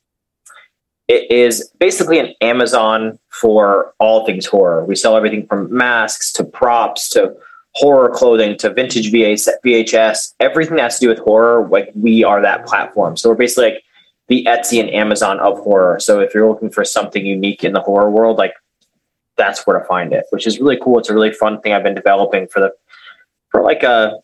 [1.10, 4.86] it is basically an Amazon for all things horror.
[4.86, 7.36] We sell everything from masks to props to
[7.74, 11.68] horror clothing to vintage VHS, everything that has to do with horror.
[11.68, 13.18] Like we are that platform.
[13.18, 13.84] So we're basically like
[14.28, 16.00] the Etsy and Amazon of horror.
[16.00, 18.54] So if you're looking for something unique in the horror world, like
[19.36, 21.00] that's where to find it, which is really cool.
[21.00, 22.72] It's a really fun thing I've been developing for the
[23.50, 24.20] for like a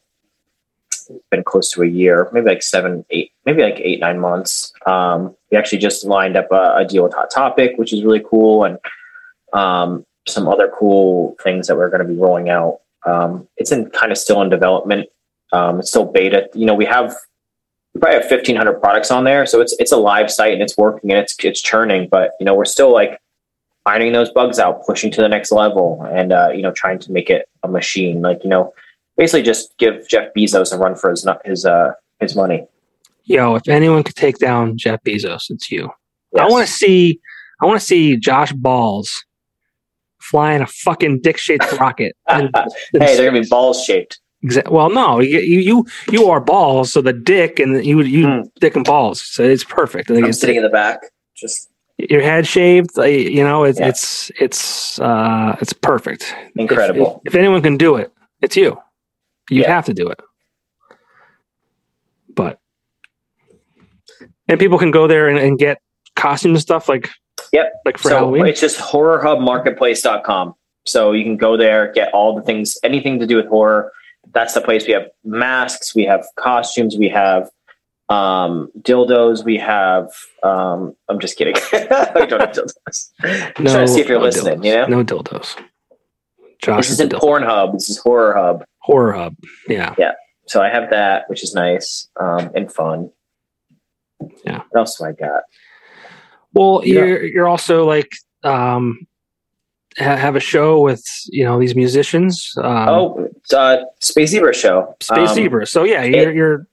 [0.88, 4.74] it's been close to a year, maybe like seven, eight, maybe like eight, nine months.
[4.86, 8.24] Um, we actually just lined up a, a deal with Hot Topic, which is really
[8.28, 8.80] cool, and
[9.54, 12.80] um, some other cool things that we're going to be rolling out.
[13.06, 15.08] Um, it's in kind of still in development.
[15.54, 16.50] Um, it's still beta.
[16.54, 17.16] You know, we have
[18.00, 20.78] probably have fifteen hundred products on there, so it's it's a live site and it's
[20.78, 22.08] working and it's it's churning.
[22.10, 23.20] But you know, we're still like
[23.86, 27.12] ironing those bugs out, pushing to the next level, and uh, you know, trying to
[27.12, 28.22] make it a machine.
[28.22, 28.74] Like you know,
[29.18, 32.68] basically just give Jeff Bezos a run for his his uh his money.
[33.26, 35.90] Yo, if anyone could take down Jeff Bezos, it's you.
[36.38, 37.20] I want to see.
[37.62, 39.08] I want to see Josh Balz
[40.20, 42.16] flying a fucking dick-shaped rocket.
[42.30, 42.52] in-
[42.94, 44.20] in hey, they're gonna be balls shaped.
[44.44, 48.42] Exa- well, no, you, you you are balls, so the dick and you you Hmm.
[48.60, 50.12] dick and balls, so it's perfect.
[50.12, 51.00] I think I'm it's, sitting in the back.
[51.36, 53.88] Just your head shaved, you know, it's Yeah.
[53.88, 56.36] it's it's uh it's perfect.
[56.56, 57.22] Incredible.
[57.26, 58.12] If, if anyone can do it,
[58.42, 58.78] it's you.
[59.50, 59.74] You Yeah.
[59.74, 60.20] have to do it.
[62.36, 62.60] But
[64.48, 65.80] and people can go there and, and get
[66.16, 67.10] costumes and stuff like
[67.52, 67.74] Yep.
[67.86, 68.46] like for so Halloween.
[68.48, 70.54] it's just horrorhubmarketplace.com.
[70.86, 73.92] So you can go there, get all the things, anything to do with horror.
[74.34, 74.86] That's the place.
[74.88, 77.50] We have masks, we have costumes, we have
[78.10, 80.10] um, dildos, we have.
[80.44, 81.56] Um, I'm just kidding.
[81.74, 83.10] I don't have dildos.
[83.24, 84.60] I'm trying to see if you're no listening.
[84.60, 84.66] dildos.
[84.66, 85.56] You know, no dildos.
[86.62, 87.20] Josh this is is a in dildo.
[87.22, 87.74] Pornhub.
[87.74, 88.64] This is Horror Hub.
[88.80, 89.36] horror hub.
[89.68, 89.96] Yeah.
[89.98, 90.14] Yeah.
[90.48, 93.12] so I have that, which is nice um, and fun.
[94.46, 94.62] Yeah.
[94.70, 95.44] What else do I got?
[96.54, 96.94] Well, Yeah.
[97.06, 98.12] you're you're also like
[98.44, 99.06] um,
[99.98, 102.54] ha- have a show with you know these musicians.
[102.58, 104.96] Um, oh, uh, Space Zebra show.
[105.02, 105.66] Space Um, Zebra.
[105.68, 106.68] So yeah, you're, you're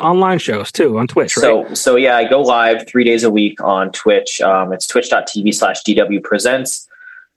[0.00, 1.42] online shows too on Twitch, right?
[1.42, 4.40] So, so yeah, I go live three days a week on Twitch.
[4.40, 6.88] Um, it's twitch.tv slash DW presents.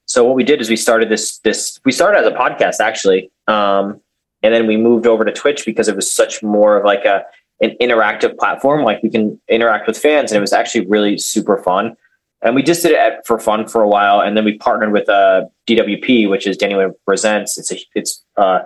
[0.06, 3.32] So what we did is we started this, this, we started as a podcast actually.
[3.48, 4.00] Um,
[4.42, 7.24] and then we moved over to Twitch because it was such more of like a,
[7.62, 8.84] an interactive platform.
[8.84, 11.96] Like we can interact with fans and it was actually really super fun.
[12.42, 14.22] And we just did it for fun for a while.
[14.22, 17.58] And then we partnered with, uh, DWP, which is Daniel presents.
[17.58, 18.60] It's a, it's, uh,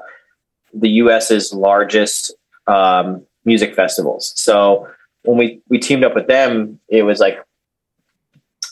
[0.74, 2.36] the US's largest,
[2.68, 4.34] um, music festivals.
[4.36, 4.88] So
[5.24, 7.44] when we we teamed up with them, it was like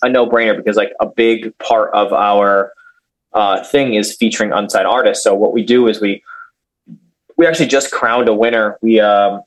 [0.01, 2.73] a no brainer because like a big part of our
[3.33, 5.23] uh, thing is featuring unsigned artists.
[5.23, 6.23] So what we do is we
[7.37, 8.77] we actually just crowned a winner.
[8.81, 9.41] We um,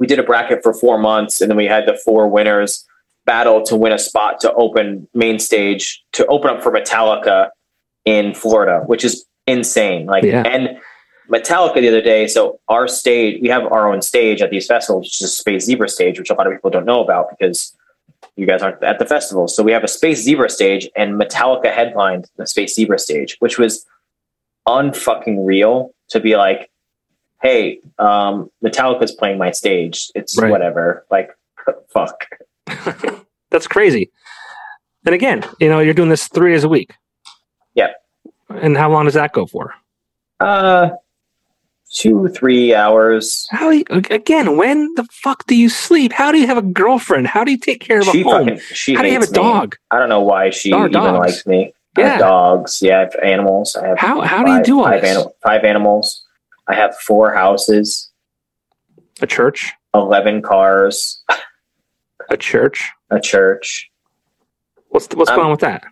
[0.00, 2.84] we did a bracket for four months, and then we had the four winners
[3.26, 7.50] battle to win a spot to open main stage to open up for Metallica
[8.06, 10.06] in Florida, which is insane.
[10.06, 10.42] Like Yeah.
[10.46, 10.78] and
[11.30, 12.26] Metallica the other day.
[12.26, 15.64] So our stage, we have our own stage at these festivals, which is a Space
[15.66, 17.76] Zebra stage, which a lot of people don't know about because
[18.36, 19.46] you guys aren't at the festival.
[19.48, 23.58] So we have a Space Zebra stage, and Metallica headlined the Space Zebra stage, which
[23.58, 23.86] was
[24.66, 26.70] unfucking real to be like,
[27.42, 30.10] hey, um, Metallica's playing my stage.
[30.14, 30.50] It's Right.
[30.50, 31.06] whatever.
[31.10, 31.30] Like,
[31.92, 32.26] fuck.
[33.50, 34.10] That's crazy.
[35.06, 36.92] And again, you know, you're doing this three days a week.
[37.74, 37.94] Yep.
[38.50, 39.72] And how long does that go for?
[40.38, 40.90] Uh,
[41.92, 43.46] two, three hours.
[43.50, 44.56] How you, again?
[44.56, 46.12] When the fuck do you sleep?
[46.12, 47.26] How do you have a girlfriend?
[47.28, 48.46] How do you take care of a She home?
[48.46, 49.42] fucking, she How do you have a hates me.
[49.42, 49.76] dog?
[49.90, 51.18] I don't know why she even dogs.
[51.18, 51.72] likes me.
[51.96, 52.08] I Yeah.
[52.10, 52.80] have dogs.
[52.82, 53.74] Yeah, I have animals.
[53.76, 55.16] I have How how do you do all five, this?
[55.16, 56.24] ani- five animals.
[56.68, 58.10] I have four houses,
[59.20, 61.22] A church, eleven cars,
[62.30, 62.88] a church.
[63.10, 63.90] a church.
[64.88, 65.84] What's what's Um, going on with that?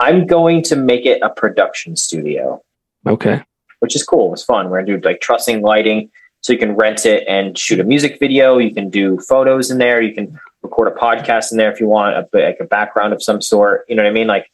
[0.00, 2.62] I'm going to make it a production studio,
[3.06, 3.42] Okay.
[3.80, 4.26] which is cool.
[4.26, 4.68] It was fun.
[4.68, 6.10] We're gonna do like trussing lighting,
[6.40, 8.58] so you can rent it and shoot a music video.
[8.58, 10.00] You can do photos in there.
[10.02, 13.22] You can record a podcast in there if you want, a, like a background of
[13.22, 13.84] some sort.
[13.88, 14.26] You know what I mean?
[14.26, 14.50] Like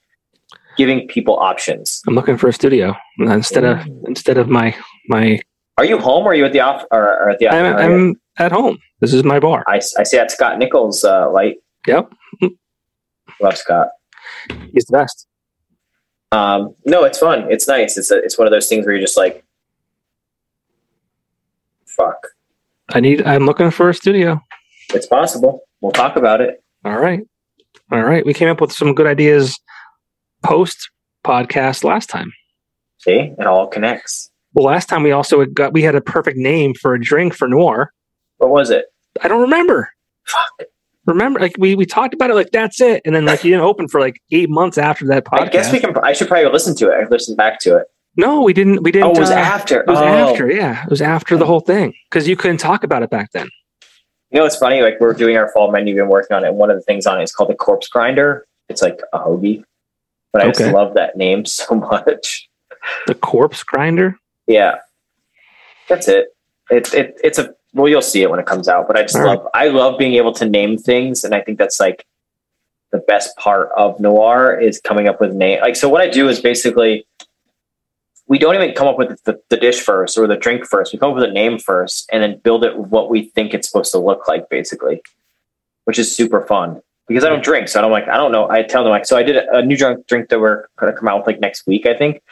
[0.81, 2.01] giving people options.
[2.09, 4.75] I'm looking for a studio instead of instead of my
[5.09, 5.39] my.
[5.77, 7.51] Are you home or are you at the off or, or at the?
[7.51, 8.79] I'm, I'm at home.
[9.01, 9.63] This is my bar.
[9.69, 11.57] I, I see that Scott Nichols uh, light.
[11.87, 12.11] Yep.
[13.43, 13.89] Love Scott.
[14.73, 15.27] He's the best.
[16.33, 17.51] Um, no, it's fun.
[17.51, 17.99] It's nice.
[17.99, 19.45] It's a, it's one of those things where you're just like,
[21.85, 22.27] fuck.
[22.95, 23.27] I need.
[23.27, 24.41] I'm looking for a studio.
[24.95, 25.61] It's possible.
[25.83, 26.63] We'll talk about it.
[26.87, 27.21] All right.
[27.93, 28.25] All right.
[28.25, 29.59] We came up with some good ideas
[30.43, 30.91] post
[31.25, 32.33] podcast last time.
[32.99, 34.31] See, it all connects.
[34.53, 37.49] Well, last time we also got we had a perfect name for a drink for
[37.49, 37.93] Noir.
[38.39, 38.87] What was it?
[39.23, 39.91] I don't remember.
[41.07, 43.65] Remember, like we we talked about it, like that's it, and then like you didn't
[43.65, 45.41] open for like eight months after that podcast.
[45.41, 45.97] I guess we can.
[45.99, 46.95] I should probably listen to it.
[46.95, 47.87] I listen back to it.
[48.17, 48.83] No, we didn't.
[48.83, 49.09] We didn't.
[49.09, 49.81] Oh, it was uh, after.
[49.81, 50.05] It was oh.
[50.05, 50.51] after.
[50.51, 53.49] Yeah, it was after the whole thing because you couldn't talk about it back then.
[54.31, 54.83] You know, it's funny.
[54.83, 55.95] Like we're doing our fall menu.
[55.95, 56.49] We've been working on it.
[56.49, 58.47] And one of the things on it is called the Corpse Grinder.
[58.69, 59.65] It's like a hoagie,
[60.33, 60.65] but I Okay.
[60.65, 62.49] just love that name so much.
[63.07, 64.17] The corpse grinder.
[64.47, 64.77] Yeah,
[65.89, 66.29] that's it.
[66.71, 68.87] It, it it's a well, you'll see it when it comes out.
[68.89, 69.39] But I just All right.
[69.39, 72.05] love I love being able to name things, and I think that's like
[72.91, 75.61] the best part of noir is coming up with name.
[75.61, 77.07] Like so, what I do is basically
[78.27, 80.93] we don't even come up with the, the dish first or the drink first.
[80.93, 83.69] We come up with a name first, and then build it what we think it's
[83.69, 85.03] supposed to look like, basically,
[85.85, 86.81] which is super fun.
[87.11, 88.49] Because I don't drink, so I don't like, I don't know.
[88.49, 91.09] I tell them like, so I did a, new drink drink that we're gonna come
[91.09, 92.23] out with like next week, I think.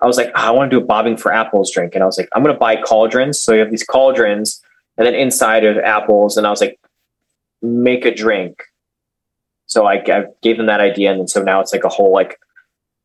[0.00, 1.94] I was like, "Ah, I want to do a bobbing for apples drink.
[1.94, 3.38] And I was like, I'm going to buy cauldrons.
[3.40, 4.60] So you have these cauldrons
[4.96, 6.36] and then inside are apples.
[6.36, 6.80] And I was like,
[7.60, 8.64] make a drink.
[9.66, 11.10] So I, I gave them that idea.
[11.10, 12.40] And then so now it's like a whole like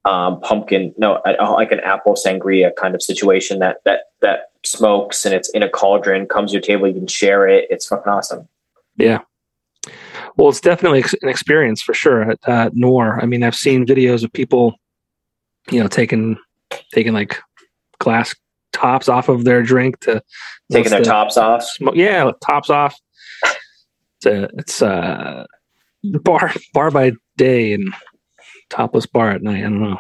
[0.06, 4.52] um, pumpkin, no, a, a- like an apple sangria kind of situation that, that, that
[4.64, 7.68] smokes and it's in a cauldron, comes to your table, you can share it.
[7.70, 8.48] It's fucking awesome.
[10.38, 13.20] Well, it's definitely an experience for sure at uh, Noir.
[13.22, 14.76] I mean, I've seen videos of people,
[15.72, 16.38] you know, taking
[16.94, 17.40] taking like
[18.00, 18.36] glass
[18.74, 20.22] tops off of their drink to
[20.72, 21.64] Taking their the- tops off.
[21.64, 21.96] smoke.
[21.96, 22.96] Yeah, tops off.
[24.18, 25.46] It's a, it's uh
[26.24, 27.94] bar bar by day and
[28.70, 29.60] topless bar at night.
[29.60, 29.98] I don't know.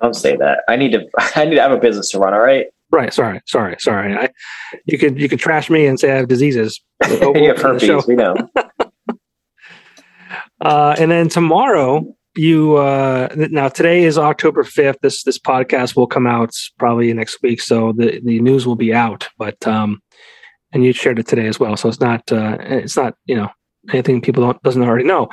[0.00, 0.60] Don't say that.
[0.68, 1.06] I need to,
[1.36, 2.32] I need to have a business to run.
[2.32, 2.66] All right.
[2.90, 3.12] Right.
[3.12, 3.40] Sorry.
[3.46, 3.76] Sorry.
[3.80, 4.14] Sorry.
[4.16, 4.30] I,
[4.86, 6.80] you could you could trash me and say I have diseases.
[7.08, 7.16] you
[7.48, 7.94] have on the show.
[8.00, 8.06] herpes.
[8.06, 8.34] We know.
[10.60, 14.98] Uh, and then tomorrow, you uh, now today is October fifth.
[15.02, 18.94] This this podcast will come out probably next week, so the the news will be
[18.94, 19.28] out.
[19.38, 20.00] But um,
[20.72, 23.48] and you shared it today as well, so it's not uh, it's not you know
[23.92, 25.28] anything people don't doesn't already know.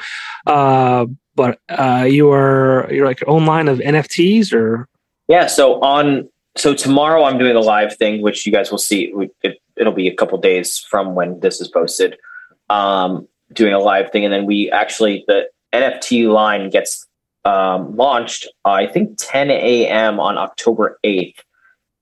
[0.48, 1.06] Uh,
[1.36, 4.88] but uh, you are you're like your own line of NFTs or
[5.28, 5.48] yeah.
[5.48, 9.14] So on so tomorrow I'm doing a live thing, which you guys will see.
[9.44, 12.18] It, will be a couple days from when this is posted.
[12.70, 17.08] Um, doing a live thing, and then we actually the NFT line gets
[17.44, 18.48] um, launched.
[18.66, 20.20] Uh, I think 10 a.m.
[20.20, 21.38] on October 8th.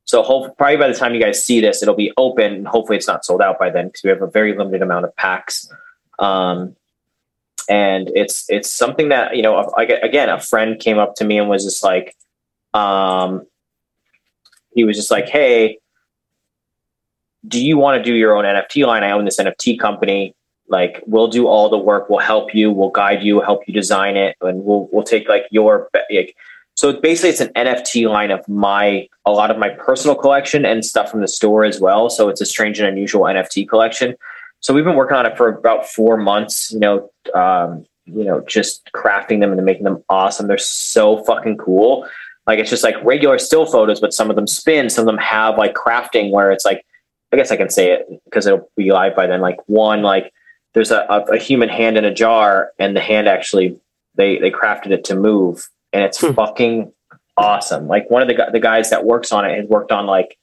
[0.05, 2.53] So hope, probably by the time you guys see this, it'll be open.
[2.53, 5.05] And hopefully, it's not sold out by then because we have a very limited amount
[5.05, 5.69] of packs.
[6.19, 6.75] Um,
[7.69, 9.55] and it's it's something that you know.
[9.77, 12.15] I, again, a friend came up to me and was just like,
[12.73, 13.45] um,
[14.75, 15.79] he was just like, "Hey,
[17.47, 19.03] do you want to do your own NFT line?
[19.03, 20.35] I own this NFT company
[20.69, 22.09] like we'll do all the work.
[22.09, 22.71] We'll help you.
[22.71, 26.35] We'll guide you help you design it and we'll we'll take like your like
[26.75, 30.83] so basically it's an nft line of my a lot of my personal collection and
[30.83, 32.09] stuff from the store as well.
[32.09, 34.15] So it's a strange and unusual nft collection.
[34.61, 38.41] So we've been working on it for about four months you know um, you know
[38.47, 40.47] just crafting them and making them awesome.
[40.47, 42.07] They're so fucking cool.
[42.47, 45.21] Like it's just like regular still photos but some of them spin some of them
[45.21, 46.85] have like crafting where it's like
[47.31, 50.33] i guess i can say it because it'll be live by then like one like
[50.73, 53.79] there's a, a, human hand in a jar and the hand actually
[54.15, 56.33] they they crafted it to move and it's hmm.
[56.33, 56.91] fucking
[57.37, 60.37] awesome like one of the, the guys that works on it has worked on like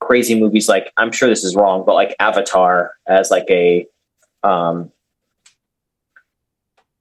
[0.00, 3.86] crazy movies like i'm sure this is wrong but like avatar as like a
[4.42, 4.90] um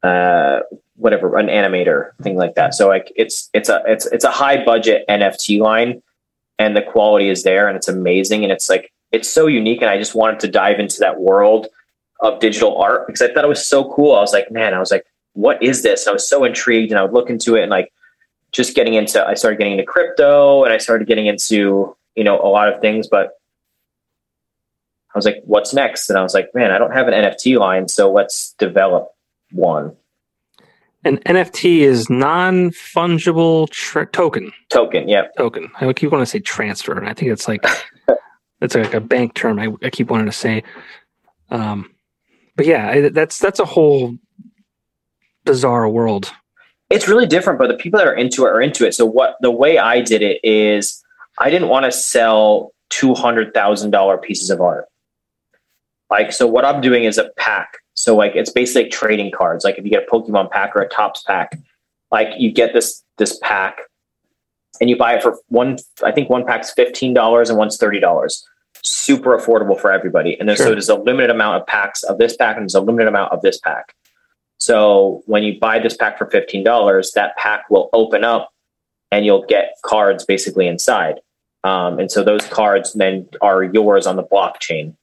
[0.03, 0.59] uh
[0.95, 4.63] whatever an animator thing like that so like it's it's a it's it's a high
[4.63, 6.01] budget nft line
[6.57, 9.89] and the quality is there and it's amazing and it's like it's so unique and
[9.89, 11.67] i just wanted to dive into that world
[12.21, 14.15] of digital art because I thought it was so cool.
[14.15, 16.05] I was like, man, I was like, what is this?
[16.05, 17.91] And I was so intrigued and I would look into it and like
[18.51, 22.39] just getting into, I started getting into crypto and I started getting into, you know,
[22.39, 23.31] a lot of things, but
[25.13, 26.09] I was like, what's next?
[26.09, 27.87] And I was like, man, I don't have an NFT line.
[27.87, 29.09] So let's develop
[29.51, 29.95] one.
[31.05, 34.51] An NFT is non fungible tra- token.
[34.69, 35.27] Token, yeah.
[35.37, 35.69] Token.
[35.79, 37.63] I keep wanting to say transfer, and I think it's like
[38.61, 39.59] it's like a bank term.
[39.59, 40.63] I, I keep wanting to say.
[41.51, 41.94] Um,
[42.55, 44.17] but yeah, that's that's a whole
[45.43, 46.31] bizarre world.
[46.89, 48.93] It's really different, but the people that are into it are into it.
[48.93, 51.03] So what the way I did it is
[51.39, 54.85] I didn't want to sell two hundred thousand dollar pieces of art.
[56.09, 57.77] Like so, what I'm doing is a pack.
[57.95, 59.63] So like it's basically like trading cards.
[59.63, 61.57] Like if you get a Pokemon pack or a Topps pack,
[62.11, 63.79] like you get this this pack
[64.79, 65.77] and you buy it for one.
[66.03, 68.45] I think one pack's fifteen dollars and one's thirty dollars
[68.85, 70.39] super affordable for everybody.
[70.39, 70.67] And there's, sure.
[70.67, 73.33] so there's a limited amount of packs of this pack and there's a limited amount
[73.33, 73.95] of this pack.
[74.59, 78.53] So when you buy this pack for $15, that pack will open up
[79.11, 81.19] and you'll get cards basically inside.
[81.63, 84.95] Um, and so those cards then are yours on the blockchain.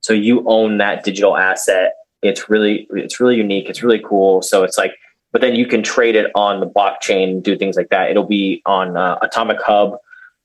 [0.00, 1.94] So you own that digital asset.
[2.22, 3.68] It's really, it's really unique.
[3.68, 4.40] It's really cool.
[4.40, 4.92] So it's like,
[5.32, 8.08] but then you can trade it on the blockchain, do things like that.
[8.08, 9.98] It'll be on uh, Atomic Hub.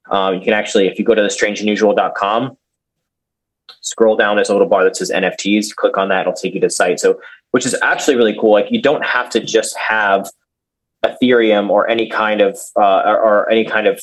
[0.09, 2.57] Um, you can actually, if you go to the strangeandunusual.com,
[3.81, 5.75] scroll down, there's a little bar that says NFTs.
[5.75, 6.99] Click on that, it'll take you to the site.
[6.99, 7.19] So,
[7.51, 8.51] which is actually really cool.
[8.51, 10.29] Like you don't have to just have
[11.03, 14.01] Ethereum or any kind of uh, or, or, any kind of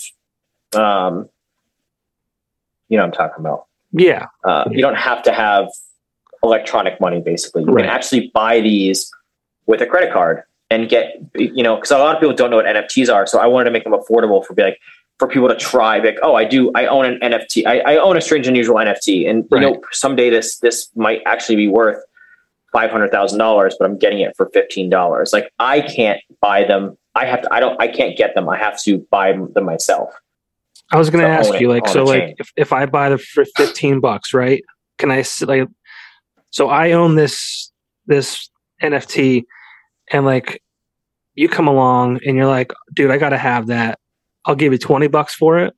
[0.74, 1.28] um,
[2.88, 3.66] you know, I'm talking about.
[3.92, 4.26] Yeah.
[4.44, 5.68] Uh, you don't have to have
[6.42, 7.20] electronic money.
[7.20, 7.82] Basically, you right.
[7.82, 9.10] can actually buy these
[9.66, 12.56] with a credit card and get you know because a lot of people don't know
[12.56, 13.26] what NFTs are.
[13.26, 14.80] So I wanted to make them affordable for be like
[15.18, 15.98] for people to try.
[15.98, 19.28] Like oh i do i own an nft i, I own a strange unusual nft
[19.28, 19.62] and right.
[19.62, 22.02] you know someday this this might actually be worth
[22.74, 26.96] $500000 but i'm getting it for $15 like i can't buy them.
[27.14, 28.48] I have to i don't i can't get them.
[28.48, 30.10] I have to buy them myself.
[30.92, 33.44] I was going to ask you like so like if, if i buy them for
[33.56, 34.62] 15 bucks right?
[34.98, 35.68] Can i like
[36.50, 37.72] so i own this
[38.06, 38.48] this
[38.82, 39.44] nft
[40.10, 40.62] and like
[41.34, 43.98] you come along and you're like dude i gotta have that
[44.48, 45.76] I'll give you 20 bucks for it.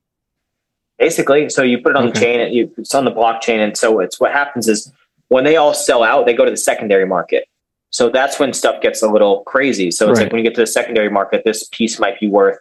[0.97, 2.13] Basically, so you put it on okay.
[2.13, 3.57] the chain, you, it's on the blockchain.
[3.57, 4.91] And so it's what happens is
[5.27, 7.47] when they all sell out, they go to the secondary market.
[7.89, 9.91] So that's when stuff gets a little crazy.
[9.91, 10.25] So it's right.
[10.25, 12.59] like when you get to the secondary market, this piece might be worth,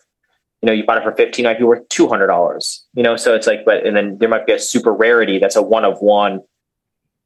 [0.60, 3.16] you know, you bought it for 15, might be worth $200, you know?
[3.16, 5.84] So it's like, but, and then there might be a super rarity that's a one
[5.84, 6.40] of one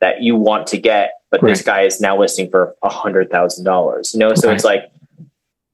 [0.01, 1.51] that you want to get, but right.
[1.51, 4.35] this guy is now listing for a hundred thousand dollars, you know?
[4.35, 4.55] So okay.
[4.55, 4.91] it's like,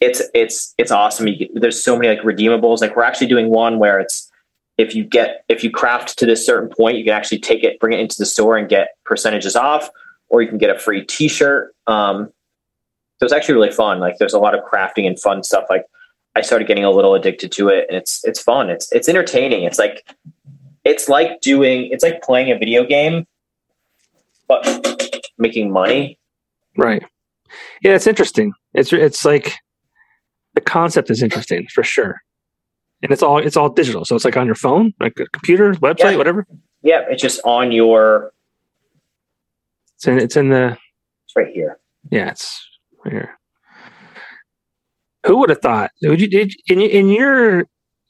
[0.01, 1.29] it's it's it's awesome.
[1.29, 2.81] You, there's so many like redeemables.
[2.81, 4.31] Like we're actually doing one where it's
[4.79, 7.79] if you get if you craft to this certain point, you can actually take it,
[7.79, 9.91] bring it into the store, and get percentages off,
[10.29, 11.75] or you can get a free T-shirt.
[11.87, 12.33] Um,
[13.19, 14.01] So it's actually really fun.
[14.01, 15.65] Like there's a lot of crafting and fun stuff.
[15.69, 15.85] Like
[16.35, 18.71] I started getting a little addicted to it and it's it's fun.
[18.71, 19.65] It's it's entertaining.
[19.65, 20.09] It's like
[20.85, 23.27] it's like doing it's like playing a video game
[24.49, 24.65] but
[25.37, 26.19] making money.
[26.79, 27.03] Right.
[27.83, 28.53] Yeah, it's interesting.
[28.73, 29.53] It's it's like
[30.55, 32.17] the concept is interesting for sure.
[33.03, 34.05] And it's all it's all digital.
[34.05, 36.17] So it's like on your phone, like a computer, website, Yeah.
[36.17, 36.47] whatever.
[36.83, 38.33] Yeah, it's just on your
[39.97, 40.77] It's in it's in the
[41.25, 41.79] it's right here.
[42.11, 42.67] Yeah, it's
[43.05, 43.39] right here.
[45.27, 45.91] Who would have thought?
[46.03, 47.65] Would you did in in your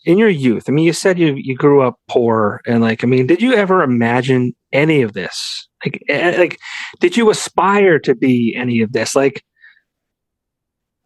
[0.06, 0.64] in your youth?
[0.68, 3.54] I mean, you said you you grew up poor, and like, I mean, did you
[3.54, 5.68] ever imagine any of this?
[5.84, 6.58] Like, eh, like,
[7.00, 9.16] did you aspire to be any of this?
[9.16, 9.42] Like,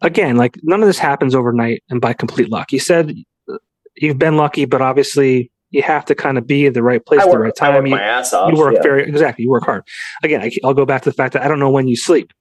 [0.05, 2.71] again, like none of this happens overnight and by complete luck.
[2.71, 3.13] You said
[3.51, 3.57] uh,
[3.95, 7.19] you've been lucky, but obviously you have to kind of be in the right place
[7.19, 7.75] I at the work, right I time.
[7.75, 8.51] work You- my ass off.
[8.51, 8.81] you work yeah.
[8.81, 9.43] very exactly.
[9.43, 9.83] You work hard.
[10.23, 12.31] Again, I, will go back to the fact that I don't know when you sleep.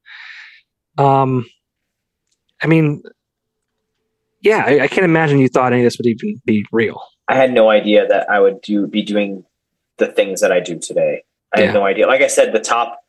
[0.98, 1.46] Um,
[2.62, 3.02] I mean,
[4.42, 7.00] yeah, I, I can't imagine you thought any of this would even be real.
[7.28, 9.44] I had no idea that I would do be doing
[9.96, 11.24] the things that I do today.
[11.54, 11.66] I Yeah.
[11.66, 12.06] had no idea.
[12.06, 13.00] Like I said, the top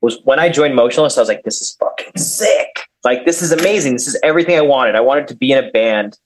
[0.00, 1.16] was when I joined Motionless.
[1.16, 2.88] I was like, "This is fucking sick!
[3.04, 3.94] Like this is amazing.
[3.94, 4.94] This is everything I wanted.
[4.96, 6.18] I wanted to be in a band.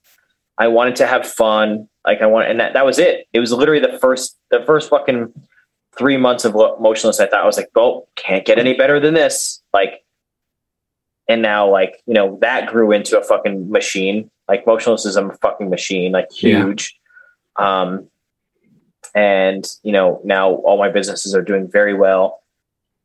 [0.57, 1.87] I wanted to have fun.
[2.05, 3.27] Like I want, and that that was it.
[3.33, 5.31] It was literally the first the first fucking
[5.97, 7.19] three months of Motionless.
[7.19, 10.03] I thought I was like, "Oh, can't get any better than this." Like,
[11.27, 14.29] and now like you know that grew into a fucking machine.
[14.47, 16.11] Like Motionless is a fucking machine.
[16.11, 16.65] Like Yeah.
[16.65, 16.99] huge.
[17.57, 18.07] Um,
[19.13, 22.40] and you know now all my businesses are doing very well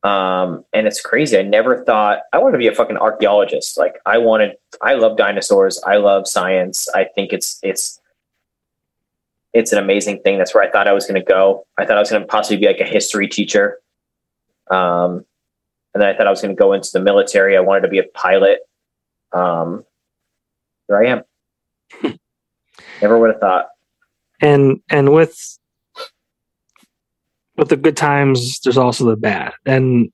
[0.07, 1.37] um and it's crazy.
[1.37, 3.77] I never thought i wanted to be a fucking archaeologist.
[3.77, 5.81] Like i wanted i love dinosaurs.
[5.85, 6.87] I love science.
[6.95, 7.99] I think it's it's
[9.53, 10.37] it's an amazing thing.
[10.37, 11.67] That's where i thought i was going to go.
[11.77, 13.79] I thought i was going to possibly be like a history teacher.
[14.71, 15.25] Um
[15.93, 17.57] and then i thought i was going to go into the military.
[17.57, 18.59] I wanted to be a pilot.
[19.33, 19.83] Um
[20.87, 22.17] here i am.
[23.01, 23.67] Never would have thought.
[24.41, 25.59] And and with
[27.57, 29.53] with the good times, there's also the bad.
[29.65, 30.11] And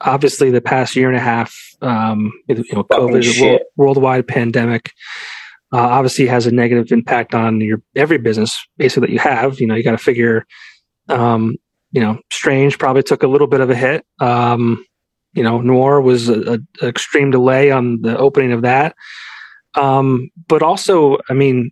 [0.00, 4.92] obviously, the past year and a half, um, you know, COVID, world, worldwide pandemic,
[5.72, 9.60] uh, obviously has a negative impact on your every business basically that you have.
[9.60, 10.46] You know, you got to figure.
[11.08, 11.56] Um,
[11.90, 14.04] you know, Strange probably took a little bit of a hit.
[14.20, 14.84] Um,
[15.32, 18.94] you know, Noir was a, a extreme delay on the opening of that.
[19.74, 21.70] Um, but also, I mean,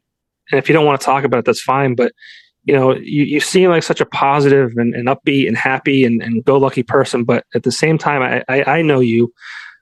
[0.50, 1.94] and if you don't want to talk about it, that's fine.
[1.94, 2.12] But
[2.64, 6.22] you know, you, you seem like such a positive and, and upbeat and happy and,
[6.22, 7.24] and go lucky person.
[7.24, 9.32] But at the same time, I, I, I know you.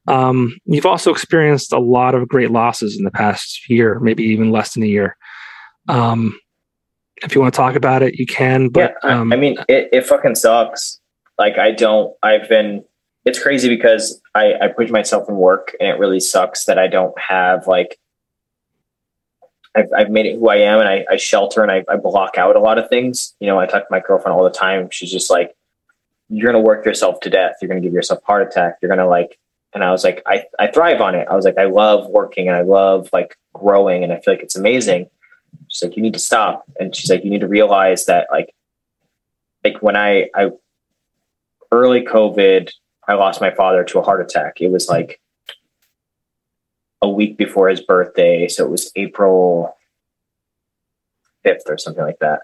[0.08, 4.50] Um, you've also experienced a lot of great losses in the past year, maybe even
[4.50, 5.16] less than a year.
[5.88, 6.38] Um,
[7.22, 8.70] if you want to talk about it, you can.
[8.70, 10.98] But yeah, I- um, I mean, it, it fucking sucks.
[11.38, 12.82] Like, I don't, I've been,
[13.26, 16.86] it's crazy because I, I put myself in work and it really sucks that I
[16.86, 17.98] don't have like,
[19.74, 22.36] I've, I've made it who I am and I, I shelter and I, I block
[22.36, 23.34] out a lot of things.
[23.40, 24.88] You know, I talk to my girlfriend all the time.
[24.90, 25.54] She's just like,
[26.28, 27.56] you're going to work yourself to death.
[27.60, 28.78] You're going to give yourself heart attack.
[28.80, 29.38] You're going to like,
[29.72, 31.28] and I was like, I, I thrive on it.
[31.30, 34.42] I was like, I love working and I love like growing and I feel like
[34.42, 35.08] it's amazing.
[35.68, 36.64] She's like, you need to stop.
[36.80, 38.52] And she's like, you need to realize that like,
[39.64, 40.50] like when I, I
[41.70, 42.70] early COVID,
[43.06, 44.60] I lost my father to a heart attack.
[44.60, 45.20] It was like
[47.02, 48.46] a week before his birthday.
[48.48, 49.76] So it was April
[51.44, 52.40] 5th or something like that.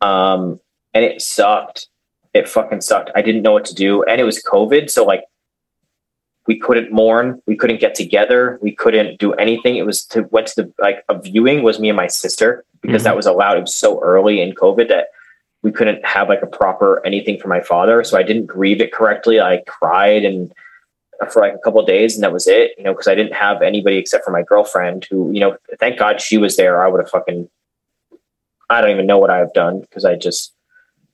[0.00, 0.60] Um,
[0.94, 1.88] and it sucked.
[2.34, 3.10] It fucking sucked.
[3.14, 4.02] I didn't know what to do.
[4.04, 4.90] And it was COVID.
[4.90, 5.24] So like
[6.46, 7.40] we couldn't mourn.
[7.46, 8.58] We couldn't get together.
[8.62, 9.76] We couldn't do anything.
[9.76, 13.02] It was to went to the like a viewing was me and my sister because
[13.02, 13.04] Mhm.
[13.04, 13.58] that was allowed.
[13.58, 15.08] It was so early in COVID that
[15.62, 18.02] we couldn't have like a proper anything for my father.
[18.04, 19.40] So I didn't grieve it correctly.
[19.40, 20.52] I cried and
[21.28, 23.34] for like a couple of days and that was it, you know, because I didn't
[23.34, 26.82] have anybody except for my girlfriend who, you know, thank God she was there.
[26.82, 27.48] I would have fucking
[28.70, 30.54] I don't even know what I have done because I just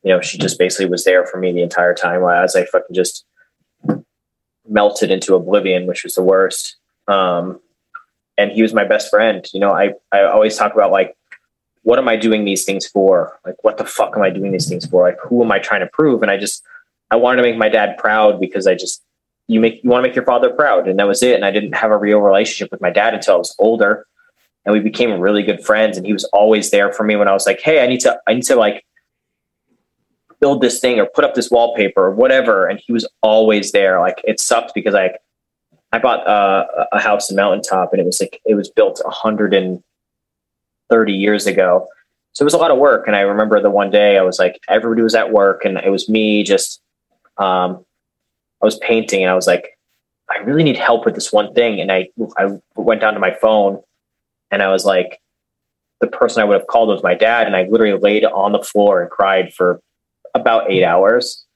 [0.07, 2.94] you know, she just basically was there for me the entire time as I fucking
[2.94, 3.24] just
[4.68, 6.76] melted into oblivion, which was the worst.
[7.09, 7.61] Um,
[8.38, 9.44] and he was my best friend.
[9.52, 11.16] You know, I, I always talk about like,
[11.82, 13.38] what am I doing these things for?
[13.44, 15.02] Like, what the fuck am I doing these things for?
[15.02, 16.22] Like, who am I trying to prove?
[16.22, 16.62] And I just,
[17.11, 19.02] I wanted to make my dad proud because I just,
[19.49, 20.88] you make, you want to make your father proud.
[20.88, 21.36] And that was it.
[21.36, 24.07] And I didn't have a real relationship with my dad until I was older.
[24.64, 25.97] And we became really good friends.
[25.97, 28.18] And he was always there for me when I was like, Hey, I need to,
[28.26, 28.84] I need to like
[30.40, 32.66] build this thing or put up this wallpaper or whatever.
[32.66, 34.01] And he was always there.
[34.01, 35.16] Like it sucked because I,
[35.92, 39.11] I bought uh, a house in Mountaintop and it was like, it was built a
[39.11, 39.82] hundred and
[40.90, 41.86] thirty years ago.
[42.32, 43.07] So it was a lot of work.
[43.07, 45.90] And I remember the one day I was like, everybody was at work and it
[45.90, 46.82] was me just,
[47.38, 47.86] um,
[48.66, 49.78] Was painting and I was like,
[50.28, 51.80] I really need help with this one thing.
[51.80, 53.80] And I, I went down to my phone
[54.50, 55.20] and I was like,
[56.00, 57.46] the person I would have called was my dad.
[57.46, 59.80] And I literally laid on the floor and cried for
[60.34, 61.46] about eight hours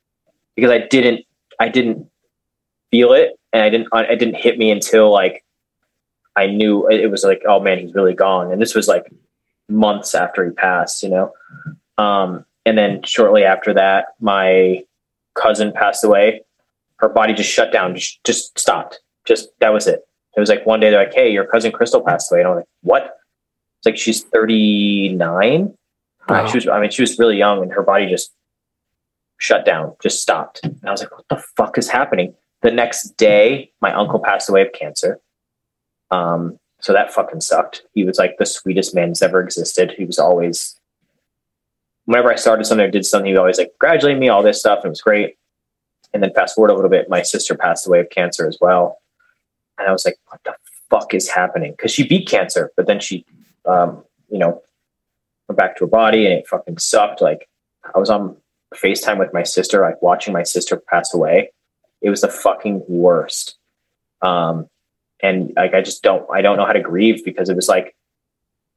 [0.55, 1.27] because I didn't,
[1.59, 2.09] I didn't
[2.93, 3.39] feel it.
[3.53, 5.45] And I didn't, it didn't hit me until like,
[6.37, 8.53] I knew it was like, oh man, he's really gone.
[8.53, 9.13] And this was like
[9.69, 11.33] months after he passed, you know?
[11.99, 14.85] Um, and then shortly after that, my
[15.35, 16.43] cousin passed away.
[17.01, 19.01] Her body just shut down, just, just stopped.
[19.27, 20.01] Just that was it.
[20.37, 22.57] It was like one day they're like, "Hey, your cousin Crystal passed away," and I'm
[22.57, 23.17] like, "What?"
[23.79, 25.75] It's like she's 39.
[26.29, 26.47] Wow.
[26.47, 28.33] She was, I mean, she was really young, and her body just
[29.39, 30.61] shut down, just stopped.
[30.63, 34.49] And I was like, "What the fuck is happening?" The next day, my uncle passed
[34.51, 35.19] away of cancer.
[36.11, 37.83] Um, so that fucking sucked.
[37.95, 39.95] He was like the sweetest man that's ever existed.
[39.97, 40.79] He was always
[42.05, 44.59] whenever I started something or did something, he would always like congratulate me, all this
[44.59, 44.79] stuff.
[44.79, 45.37] And it was great.
[46.13, 49.01] And then fast forward a little bit, my sister passed away of cancer as well.
[49.79, 50.55] And I was like, what the
[50.91, 51.73] fuck is happening?
[51.73, 53.25] Because she beat cancer, but then she,
[53.65, 54.63] um, you know,
[55.49, 57.21] went back to her body and it fucking sucked.
[57.21, 57.49] Like
[57.95, 58.37] I was on
[58.75, 61.53] FaceTime with my sister, like watching my sister pass away.
[62.03, 63.57] It was the fucking worst.
[64.23, 64.69] Um,
[65.23, 67.95] and like I just don't, I don't know how to grieve because it was like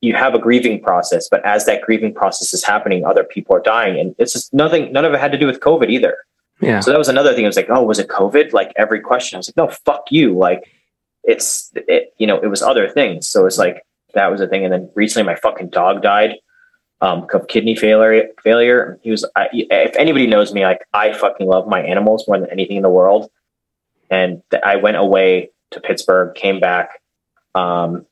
[0.02, 3.62] you have a grieving process, but as that grieving process is happening, other people are
[3.62, 4.00] dying.
[4.00, 6.18] And it's just nothing, none of it had to do with COVID either.
[6.62, 6.80] Yeah.
[6.80, 7.46] So that was another thing.
[7.46, 8.54] I was like, oh, was it COVID?
[8.54, 10.38] Like every question, I was like, no, fuck you.
[10.38, 10.72] Like
[11.24, 13.28] it's, it, you know, it was other things.
[13.28, 14.64] So it's like, that was a thing.
[14.64, 16.36] And then recently my fucking dog died
[17.02, 18.30] um, of kidney failure.
[18.44, 19.00] Failure.
[19.02, 19.26] He was.
[19.36, 22.84] I, if anybody knows me, like I fucking love my animals more than anything in
[22.84, 23.30] the world.
[24.10, 27.02] And th- I went away to Pittsburgh, came back.
[27.56, 28.06] Um,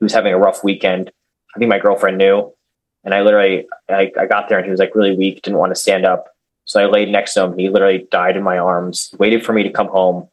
[0.00, 1.12] he was having a rough weekend.
[1.54, 2.52] I think my girlfriend knew.
[3.04, 5.70] And I literally, I, I got there and he was like really weak, didn't want
[5.70, 6.29] to stand up.
[6.70, 7.58] So I laid next to him.
[7.58, 10.28] He literally died in my arms, waited for me to come home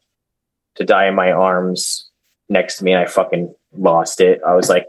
[0.76, 2.08] to die in my arms
[2.48, 2.92] next to me.
[2.92, 4.40] And I fucking lost it.
[4.46, 4.86] I was like,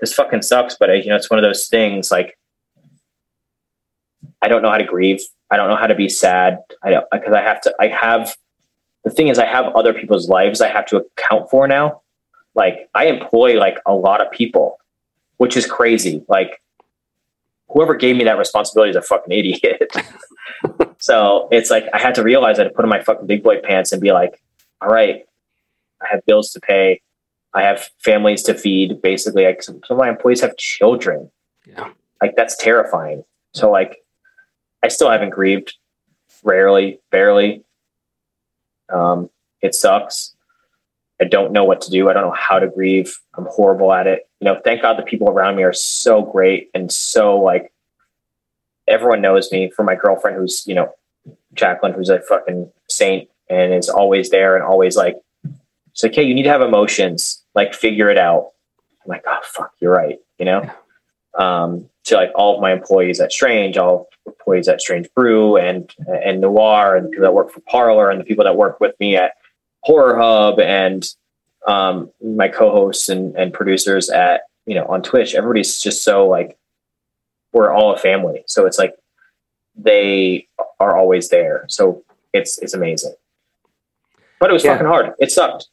[0.00, 0.76] this fucking sucks.
[0.78, 2.38] But, you know, it's one of those things like,
[4.42, 5.20] I don't know how to grieve.
[5.50, 6.58] I don't know how to be sad.
[6.82, 8.36] I don't, because I have to, I have,
[9.04, 12.02] the thing is, I have other people's lives I have to account for now
[12.56, 14.80] like I employ like a lot of people,
[15.36, 16.24] which is crazy.
[16.26, 16.60] Like
[17.68, 19.92] whoever gave me that responsibility is a fucking idiot.
[20.98, 23.42] so it's like I had to realize I had to put on my fucking big
[23.42, 24.42] boy pants and be like,
[24.80, 25.24] all right,
[26.02, 27.02] I have bills to pay.
[27.54, 29.00] I have families to feed.
[29.00, 31.30] Basically, like some, some of my employees have children.
[31.66, 31.90] Yeah.
[32.20, 33.24] Like that's terrifying.
[33.54, 33.98] So like
[34.82, 35.74] I still haven't grieved.
[36.44, 37.64] Rarely, barely.
[38.92, 39.30] Um,
[39.62, 40.34] it sucks.
[41.20, 42.08] I don't know what to do.
[42.08, 43.18] I don't know how to grieve.
[43.34, 44.25] I'm horrible at it.
[44.40, 47.72] You know, thank God the people around me are so great and so like
[48.86, 50.92] everyone knows me from my girlfriend who's, you know,
[51.54, 55.16] Jacqueline, who's a fucking saint and is always there and always like,
[55.92, 58.50] it's like, hey, you need to have emotions, like figure it out.
[59.04, 60.70] I'm like, oh fuck, you're right, you know?
[61.38, 65.92] Um, to like all of my employees at Strange, all employees at Strange Brew and
[66.06, 68.94] and Noir and the people that work for Parlor and the people that work with
[69.00, 69.32] me at
[69.82, 71.06] Horror Hub and
[71.66, 76.56] um, my co-hosts and, and producers at you know on Twitch, everybody's just so like
[77.52, 78.44] we're all a family.
[78.46, 78.94] So it's like
[79.74, 80.48] they
[80.80, 81.66] are always there.
[81.68, 83.14] So it's it's amazing.
[84.38, 84.72] But it was yeah.
[84.72, 85.12] fucking hard.
[85.18, 85.68] It sucked.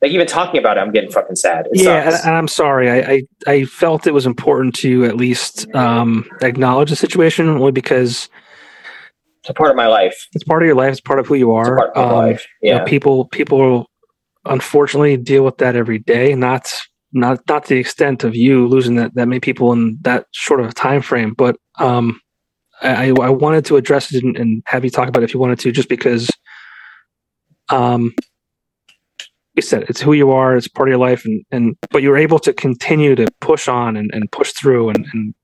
[0.00, 1.68] Like even talking about it, I'm getting fucking sad.
[1.72, 2.90] It yeah, and, and, I'm sorry.
[2.90, 7.70] I, I, I felt it was important to at least um, acknowledge the situation, only
[7.70, 8.28] because
[9.38, 10.26] it's a part of my life.
[10.32, 10.90] It's part of your life.
[10.90, 11.76] It's part of who you are.
[11.76, 12.48] part of um, life.
[12.60, 12.72] Yeah.
[12.72, 13.88] You know, people people
[14.44, 16.34] unfortunately deal with that every day.
[16.34, 16.72] Not
[17.12, 20.60] not not to the extent of you losing that that many people in that short
[20.60, 22.20] of a time frame, but um,
[22.80, 25.40] I, I wanted to address it and, and have you talk about it if you
[25.40, 26.28] wanted to, just because
[27.68, 28.12] um,
[29.54, 32.16] you said it's who you are, it's part of your life, and and but you're
[32.16, 35.34] able to continue to push on and, and push through, and and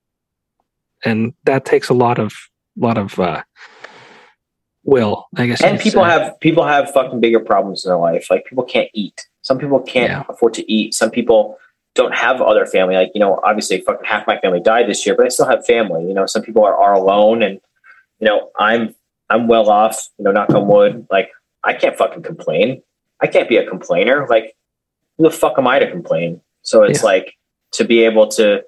[1.05, 2.33] and that takes a lot of
[2.75, 3.43] lot of uh,
[4.83, 5.61] will, I guess.
[5.61, 6.09] And people say.
[6.09, 8.27] have people have fucking bigger problems in their life.
[8.29, 9.27] Like people can't eat.
[9.41, 10.23] Some people can't yeah.
[10.29, 10.93] afford to eat.
[10.93, 11.57] Some people
[11.95, 12.95] don't have other family.
[12.95, 15.65] Like, you know, obviously fucking half my family died this year, but I still have
[15.65, 16.05] family.
[16.07, 17.59] You know, some people are, are alone and
[18.19, 18.95] you know, I'm
[19.29, 21.07] I'm well off, you know, knock on wood.
[21.09, 21.29] Like
[21.63, 22.81] I can't fucking complain.
[23.21, 24.27] I can't be a complainer.
[24.27, 24.55] Like
[25.17, 26.41] who the fuck am I to complain?
[26.61, 27.05] So it's yeah.
[27.05, 27.37] like
[27.73, 28.63] to be able to,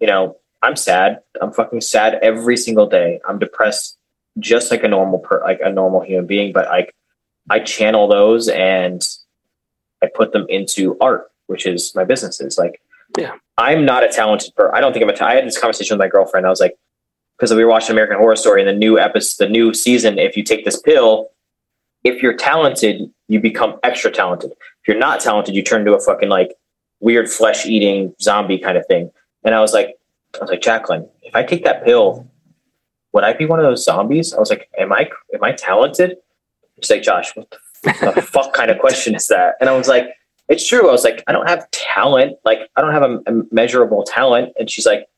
[0.00, 1.20] you know, I'm sad.
[1.40, 3.20] I'm fucking sad every single day.
[3.28, 3.97] I'm depressed
[4.38, 6.94] just like a normal per, like a normal human being, but like
[7.50, 9.06] I channel those and
[10.02, 12.58] I put them into art, which is my businesses.
[12.58, 12.80] Like,
[13.16, 14.74] yeah, I'm not a talented person.
[14.74, 15.16] I don't think I'm a.
[15.16, 16.46] T- I had this conversation with my girlfriend.
[16.46, 16.76] I was like,
[17.36, 20.18] because we were watching American Horror Story and the new episode, the new season.
[20.18, 21.30] If you take this pill,
[22.04, 24.52] if you're talented, you become extra talented.
[24.52, 26.54] If you're not talented, you turn into a fucking like
[27.00, 29.10] weird flesh eating zombie kind of thing.
[29.44, 29.96] And I was like,
[30.34, 32.28] I was like, Jacqueline, if I take that pill,
[33.18, 34.32] would I be one of those zombies?
[34.32, 36.16] I was like, am I, am I talented?
[36.80, 37.50] She's like, Josh, what
[37.82, 39.56] the, the fuck kind of question is that?
[39.60, 40.06] And I was like,
[40.48, 40.88] it's true.
[40.88, 42.36] I was like, I don't have talent.
[42.44, 44.52] Like, I don't have a, a measurable talent.
[44.56, 45.08] And she's like,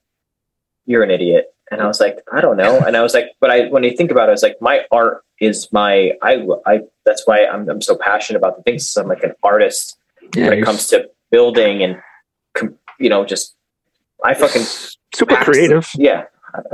[0.86, 1.54] you're an idiot.
[1.70, 2.78] And I was like, I don't know.
[2.80, 5.22] And I was like, but I, when you think about it, it's like my art
[5.38, 8.96] is my, I, I, that's why I'm, I'm so passionate about the things.
[8.96, 9.98] I'm like an artist
[10.34, 12.00] Yeah, when it comes to building and,
[12.54, 13.54] com- you know, just,
[14.24, 14.62] I fucking,
[15.14, 15.88] super creative.
[15.94, 16.24] yeah.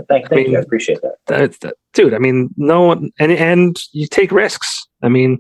[0.09, 0.59] Thank, thank mean- you.
[0.59, 1.17] I appreciate that.
[1.27, 4.87] That, that- dude, I mean, no one, and and you take risks.
[5.03, 5.39] I mean,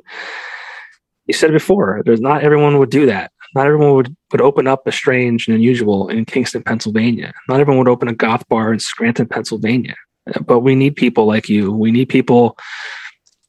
[1.26, 2.02] you said it before.
[2.04, 3.32] There's not everyone would do that.
[3.54, 7.32] Not everyone would would open up a strange and unusual in Kingston, Pennsylvania.
[7.48, 9.94] Not everyone would open a goth bar in Scranton, Pennsylvania.
[10.44, 11.72] But we need people like you.
[11.72, 12.58] We need people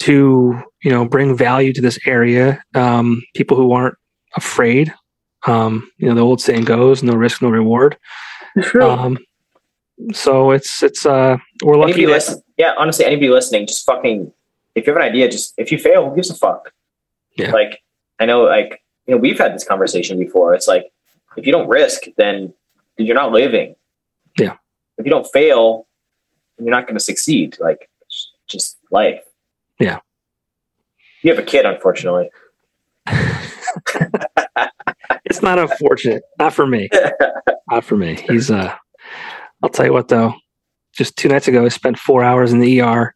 [0.02, 2.64] to you know bring value to this area.
[2.76, 3.96] Um, people who aren't
[4.36, 4.94] afraid.
[5.46, 7.98] Um, you know, the old saying goes, "No risk, no reward."
[8.82, 9.18] Um,
[10.14, 11.94] so it's it's uh we're lucky.
[11.94, 14.34] anybody listen, yeah, honestly, anybody listening, just fucking,
[14.74, 16.74] if you have an idea, just, if you fail, who gives a fuck?
[17.38, 17.52] Yeah.
[17.52, 17.84] Like,
[18.20, 20.56] I know, like, you know, we've had this conversation before.
[20.56, 20.92] It's like,
[21.38, 22.54] if you don't risk, then
[22.98, 23.76] you're not living.
[24.40, 24.56] Yeah.
[24.98, 25.88] If you don't fail,
[26.58, 27.58] you're not going to succeed.
[27.60, 27.90] Like,
[28.48, 29.22] just life.
[29.80, 30.00] Yeah.
[31.22, 32.32] You have a kid, unfortunately.
[35.26, 36.24] it's not unfortunate.
[36.40, 36.90] Not for me.
[37.70, 38.16] not for me.
[38.28, 38.74] He's uh
[39.64, 40.34] I'll tell you what though.
[40.94, 43.16] Just two nights ago I spent four hours in the ER.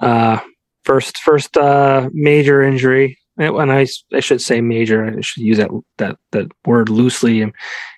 [0.00, 0.38] Uh
[0.84, 3.18] first first uh major injury.
[3.36, 5.04] And I I should say major.
[5.04, 7.52] I should use that that that word loosely.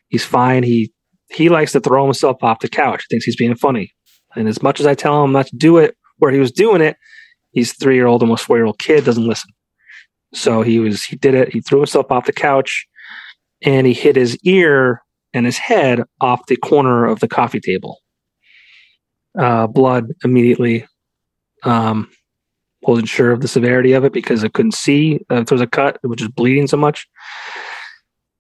[0.09, 0.63] He's fine.
[0.63, 0.93] He
[1.31, 3.05] he likes to throw himself off the couch.
[3.09, 3.93] He thinks he's being funny.
[4.35, 6.81] And as much as I tell him not to do it where he was doing
[6.81, 6.97] it,
[7.53, 9.51] he's three year old, almost four year old kid doesn't listen.
[10.35, 11.53] So he was he did it.
[11.53, 12.87] He threw himself off the couch
[13.63, 15.03] and he hit his ear
[15.37, 17.99] and his head off the corner of the coffee table.
[19.39, 20.87] Uh, blood immediately.
[21.63, 22.11] Um,
[22.83, 25.63] wasn't sure of the severity of it because I couldn't see uh, if there was
[25.63, 27.07] a cut, it was just bleeding so much.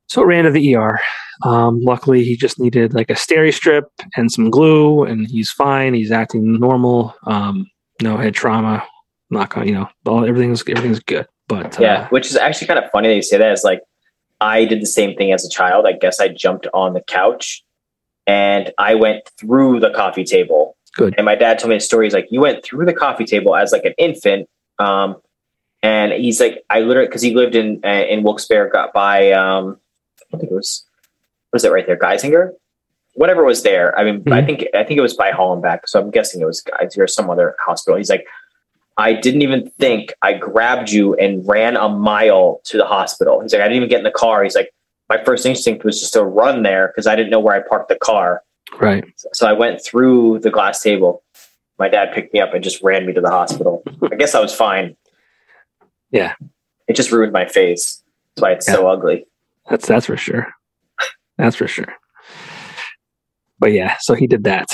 [0.06, 0.98] So I ran to the ER.
[1.44, 3.86] Um, luckily, he just needed like a steri strip
[4.16, 5.92] and some glue, and he's fine.
[5.92, 7.14] He's acting normal.
[7.26, 7.66] Um,
[8.00, 8.86] no head trauma.
[9.28, 11.26] Knock on, you know, all, everything's everything's good.
[11.48, 13.52] But uh, Yeah, which is actually kind of funny that you say that.
[13.52, 13.80] Is like
[14.40, 15.86] I did the same thing as a child.
[15.86, 17.64] I guess I jumped on the couch
[18.26, 20.76] and I went through the coffee table.
[20.94, 21.14] Good.
[21.16, 22.06] And my dad told me a story.
[22.06, 25.16] He's like, "You went through the coffee table as like an infant." Um,
[25.82, 29.78] and he's like, "I literally because he lived in uh, in Wilkes-Barre, got by um,
[30.32, 30.84] I think it was
[31.50, 32.52] what is it right there, Geisinger,
[33.14, 33.96] whatever was there.
[33.98, 34.46] I mean, I Mhm.
[34.46, 37.28] think I think it was by Hollenbeck, so I'm guessing it was Geisinger or some
[37.30, 37.96] other hospital.
[37.98, 38.26] He's like,
[38.98, 43.40] I didn't even think I grabbed you and ran a mile to the hospital.
[43.40, 44.42] He's like, I didn't even get in the car.
[44.42, 44.72] He's like,
[45.08, 47.88] my first instinct was just to run there because I didn't know where I parked
[47.88, 48.42] the car.
[48.80, 49.04] right.
[49.32, 51.22] So I went through the glass table.
[51.78, 53.82] My dad picked me up and just ran me to the hospital.
[54.10, 54.96] I guess I was fine.
[56.10, 56.34] Yeah.
[56.88, 58.02] It just ruined my face.
[58.34, 59.26] That's why it's so ugly.
[59.68, 60.48] That's that's for sure.
[61.36, 61.92] That's for sure.
[63.58, 64.66] But yeah, so he did that,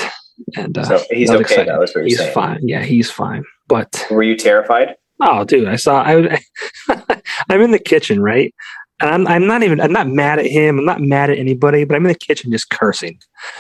[0.57, 1.65] and uh, So he's okay.
[1.77, 2.33] was what you're he's saying.
[2.35, 2.61] fine.
[2.63, 3.45] Yeah, he's fine.
[3.69, 4.97] But Were you terrified?
[5.21, 6.03] oh, dude, I saw.
[6.03, 6.41] I
[7.49, 8.53] I'm in the kitchen, right?
[9.01, 10.79] And I'm I'm not even I'm not mad at him.
[10.79, 13.19] I'm not mad at anybody, but I'm in the kitchen just cursing.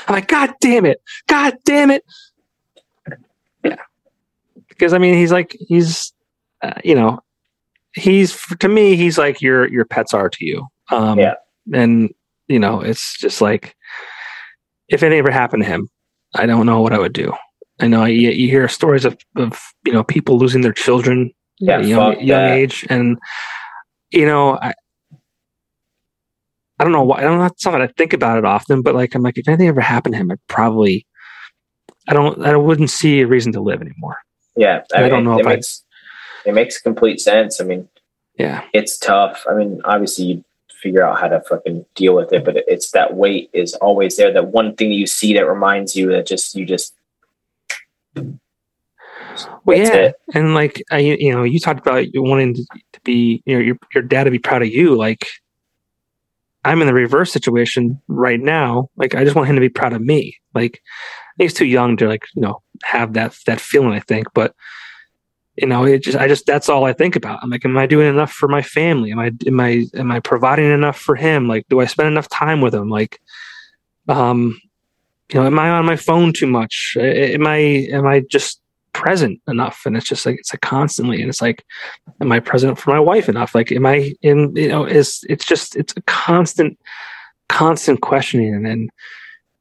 [0.08, 1.00] I'm like, God damn it!
[1.28, 2.04] God damn it!
[3.64, 3.76] Yeah,
[4.68, 6.12] because I mean, he's like he's,
[6.62, 7.20] uh, you know,
[7.94, 10.66] he's to me he's like your your pets are to you.
[10.90, 11.34] Um, Yeah.
[11.72, 12.12] and
[12.48, 13.74] you know, it's just like
[14.88, 15.88] if it ever happened to him,
[16.34, 17.32] I don't know what I would do.
[17.80, 21.74] I know you, you hear stories of, of you know people losing their children Yeah,
[21.78, 23.18] at a young, young age, and
[24.10, 24.72] you know, I
[26.78, 27.18] I don't know why.
[27.18, 27.44] I don't know.
[27.46, 29.80] It's not that I think about it often, but like I'm like, if anything ever
[29.80, 31.06] happened to him, I'd probably
[32.08, 34.16] I don't I wouldn't see a reason to live anymore.
[34.56, 34.82] Yeah.
[34.94, 35.84] I don't know It if I- makes,
[36.44, 37.60] it makes complete sense.
[37.60, 37.88] I mean,
[38.38, 39.44] Yeah, it's tough.
[39.48, 40.44] I mean, obviously you
[40.82, 44.32] figure out how to fucking deal with it, but it's that weight is always there.
[44.32, 46.94] That one thing that you see that reminds you that just you just
[49.64, 50.16] well, yeah, it.
[50.34, 53.60] and like I, you know, you talked about you wanting to, to be, you know,
[53.60, 54.94] your your dad to be proud of you.
[54.96, 55.26] Like
[56.64, 58.90] I'm in the reverse situation right now.
[58.96, 60.36] Like I just want him to be proud of me.
[60.54, 60.82] Like
[61.38, 63.92] he's too young to like you know have that that feeling.
[63.92, 64.54] I think, but
[65.62, 67.38] you know, it just I just that's all I think about.
[67.40, 69.12] I'm like, am I doing enough for my family?
[69.12, 71.46] Am I am I am I providing enough for him?
[71.46, 72.90] Like, do I spend enough time with him?
[72.90, 73.20] Like,
[74.08, 74.60] um,
[75.32, 76.96] you know, am I on my phone too much?
[76.98, 77.56] Am I
[77.92, 78.60] am I just
[78.92, 81.64] present enough and it's just like it's like constantly and it's like
[82.20, 85.46] am i present for my wife enough like am i in you know is it's
[85.46, 86.78] just it's a constant
[87.48, 88.90] constant questioning and, and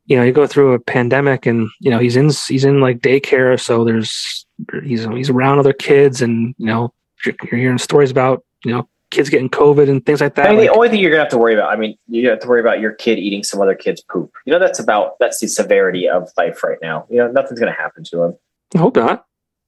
[0.05, 2.99] you know you go through a pandemic and you know he's in he's in like
[2.99, 4.45] daycare so there's
[4.83, 6.93] he's he's around other kids and you know
[7.25, 10.49] you're, you're hearing stories about you know kids getting covid and things like that I
[10.49, 11.69] mean, like, the only thing you're gonna have to worry about.
[11.71, 14.31] I mean, you have to worry about your kid eating some other kid's poop.
[14.45, 17.05] You know, that's about that's the severity of life right now.
[17.09, 18.37] You know, nothing's gonna happen to him.
[18.75, 19.25] i hope not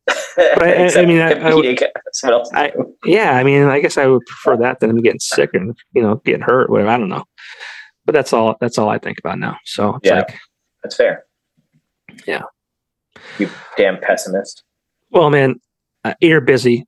[0.37, 1.65] I- I mean, I- I would-
[2.53, 2.73] I-
[3.05, 6.01] yeah i mean i guess i would prefer that than him getting sick and you
[6.01, 7.25] know getting hurt whatever i don't know
[8.05, 10.17] but that's all that's all i think about now so it's Yeah.
[10.19, 10.37] like
[10.83, 11.25] That's fair.
[12.27, 12.43] Yeah.
[13.39, 14.63] You damn pessimist.
[15.11, 15.55] Well, man,
[16.03, 16.85] uh, you're busy.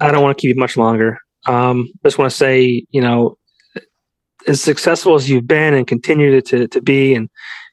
[0.00, 1.18] I don't want to keep you much longer.
[1.46, 3.36] Um, just want to say, you know,
[4.46, 7.28] as successful as you've been and continue to to be, and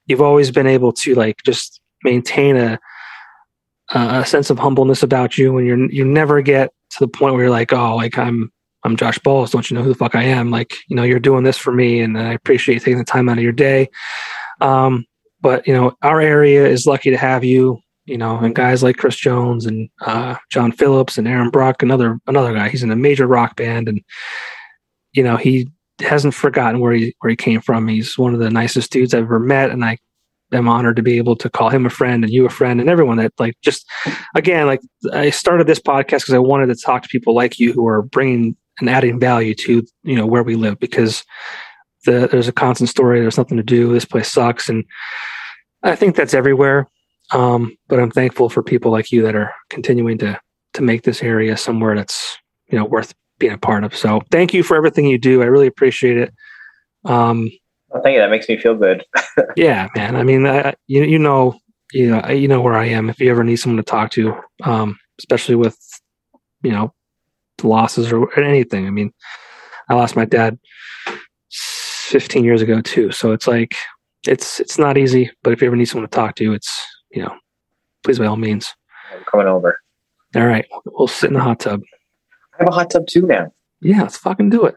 [0.07, 2.79] you've always been able to like just maintain a
[3.93, 7.43] a sense of humbleness about you, and you're you never get to the point where
[7.43, 8.51] you're like, oh, like I'm
[8.85, 9.51] I'm Josh Balz.
[9.51, 10.51] Don't you know who the fuck I am?
[10.51, 13.27] Like, you know, you're doing this for me, and I appreciate you taking the time
[13.27, 13.89] out of your day.
[14.61, 15.05] Um,
[15.41, 18.97] but you know, our area is lucky to have you you know, and guys like
[18.97, 22.69] Chris Jones and uh, John Phillips and Aaron Bruch, another another guy.
[22.69, 24.01] He's in a major rock band, and
[25.13, 25.67] you know he
[25.99, 27.87] hasn't forgotten where he where he came from.
[27.87, 29.97] He's one of the nicest dudes I've ever met, and I
[30.51, 32.87] am honored to be able to call him a friend and you a friend and
[32.87, 33.83] everyone that like just
[34.35, 34.79] again like
[35.11, 38.03] I started this podcast because I wanted to talk to people like you who are
[38.03, 41.23] bringing and adding value to you know where we live because
[42.05, 43.19] the, there's a constant story.
[43.19, 43.91] There's nothing to do.
[43.91, 44.85] This place sucks, and
[45.83, 46.87] I think that's everywhere.
[47.31, 50.39] Um, but I'm thankful for people like you that are continuing to
[50.73, 52.37] to make this area somewhere that's
[52.69, 53.95] you know worth being a part of.
[53.95, 55.41] So thank you for everything you do.
[55.41, 56.33] I really appreciate it.
[57.05, 57.49] Um,
[57.89, 58.21] Well, thank you.
[58.21, 59.03] That makes me feel good.
[59.55, 60.15] yeah, man.
[60.15, 61.59] I mean, I, you you know
[61.91, 63.09] you know you know where I am.
[63.09, 65.77] If you ever need someone to talk to, um, especially with
[66.61, 66.93] you know
[67.63, 68.87] losses or anything.
[68.87, 69.11] I mean,
[69.89, 70.57] I lost my dad
[71.51, 73.11] 15 years ago too.
[73.11, 73.75] So it's like
[74.27, 75.31] it's it's not easy.
[75.43, 77.35] But if you ever need someone to talk to, it's you know,
[78.03, 78.73] please by all means.
[79.13, 79.79] I'm coming over.
[80.35, 81.81] All right, we'll sit in the hot tub.
[82.53, 83.53] I have a hot tub too now.
[83.81, 84.75] Yeah, let's fucking do it.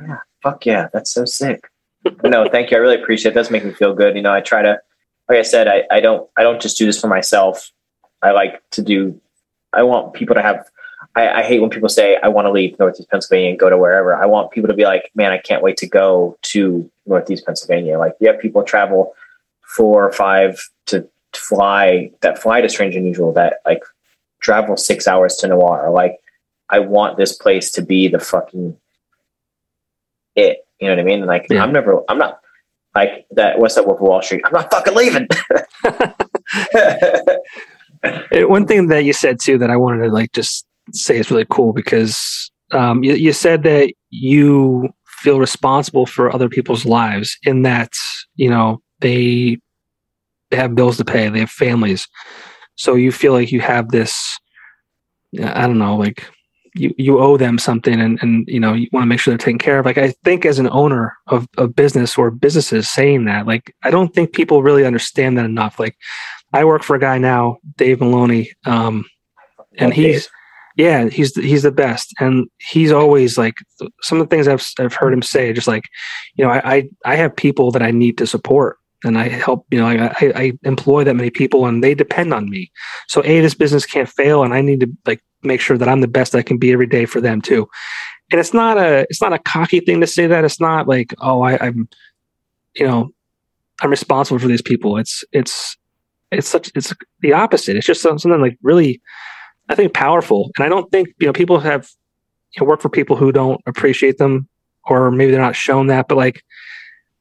[0.00, 0.18] Yeah.
[0.42, 0.88] Fuck yeah.
[0.92, 1.68] That's so sick.
[2.24, 2.76] no, thank you.
[2.76, 3.34] I really appreciate it.
[3.34, 4.16] It does make me feel good.
[4.16, 4.78] You know, I try to
[5.28, 7.70] like I said, I, I don't I don't just do this for myself.
[8.22, 9.20] I like to do
[9.72, 10.68] I want people to have
[11.18, 13.76] I, I hate when people say I want to leave Northeast Pennsylvania and go to
[13.76, 14.14] wherever.
[14.14, 17.98] I want people to be like, man, I can't wait to go to Northeast Pennsylvania.
[17.98, 19.14] Like, you have people travel
[19.62, 23.82] four or five to fly that fly to Strange and Unusual that like
[24.40, 25.90] travel six hours to Noir.
[25.90, 26.20] Like,
[26.70, 28.76] I want this place to be the fucking
[30.36, 30.68] it.
[30.78, 31.26] You know what I mean?
[31.26, 31.64] Like, Yeah.
[31.64, 32.40] I'm never, I'm not
[32.94, 33.58] like that.
[33.58, 34.42] What's that Wolf of Wall Street?
[34.44, 35.26] I'm not fucking leaving.
[38.48, 41.46] One thing that you said too that I wanted to like just say is really
[41.50, 47.62] cool because um, you, you said that you feel responsible for other people's lives in
[47.62, 47.92] that
[48.36, 49.58] you know they
[50.50, 52.08] they have bills to pay, they have families,
[52.76, 54.38] so you feel like you have this.
[55.42, 56.24] I don't know, like
[56.74, 59.38] you you owe them something, and and you know you want to make sure they're
[59.38, 59.86] taken care of.
[59.86, 63.90] Like I think as an owner of of business or businesses saying that, like I
[63.90, 65.78] don't think people really understand that enough.
[65.78, 65.96] Like
[66.52, 69.04] I work for a guy now, Dave Maloney, um,
[69.76, 70.30] and he's
[70.78, 73.56] yeah, he's he's the best, and he's always like
[74.00, 75.82] some of the things I've I've heard him say, just like
[76.36, 79.66] you know, I I, I have people that I need to support, and I help
[79.72, 82.70] you know, I, I I employ that many people, and they depend on me.
[83.08, 86.00] So a this business can't fail, and I need to like make sure that I'm
[86.00, 87.68] the best I can be every day for them too.
[88.30, 90.44] And it's not a it's not a cocky thing to say that.
[90.44, 91.88] It's not like oh I, I'm
[92.76, 93.10] you know
[93.82, 94.96] I'm responsible for these people.
[94.96, 95.76] It's it's
[96.30, 97.76] it's such it's the opposite.
[97.76, 99.00] It's just something like really,
[99.68, 100.50] I think powerful.
[100.56, 101.88] And I don't think you know people have
[102.54, 104.48] you know, work for people who don't appreciate them,
[104.84, 106.42] or maybe they're not shown that, but like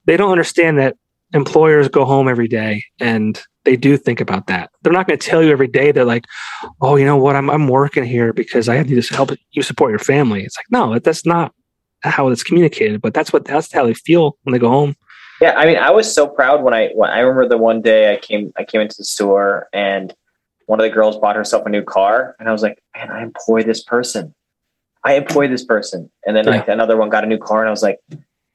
[0.05, 0.95] they don't understand that
[1.33, 4.69] employers go home every day and they do think about that.
[4.81, 5.91] They're not going to tell you every day.
[5.91, 6.23] They're like,
[6.79, 7.35] oh, you know what?
[7.35, 10.43] I'm I'm working here because I have to help you support your family.
[10.43, 11.53] It's like no, that's not
[12.01, 13.01] how it's communicated.
[13.01, 14.95] But that's what that's how they feel when they go home.
[15.41, 18.13] Yeah, I mean, I was so proud when I when I remember the one day
[18.13, 20.15] I came I came into the store and
[20.67, 23.23] one of the girls bought herself a new car and I was like, man, I
[23.23, 24.35] employ this person.
[25.03, 26.11] I employ this person.
[26.25, 27.99] And then like another one got a new car and I was like,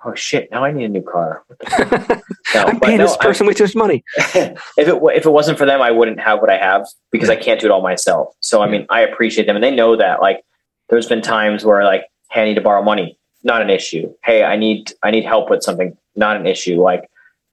[0.04, 1.42] oh shit, now I need a new car.
[1.46, 2.22] What the fuck?
[2.54, 4.04] No, I'm paying no, this person way too much money.
[4.16, 7.36] if it if it wasn't for them, I wouldn't have what I have because I
[7.36, 8.34] can't do it all myself.
[8.40, 10.20] So I mean, I appreciate them and they know that.
[10.20, 10.42] Like,
[10.90, 14.12] there's been times where like, hey, I need to borrow money, not an issue.
[14.22, 16.82] Hey, I need I need help with something, not an issue.
[16.82, 17.08] Like,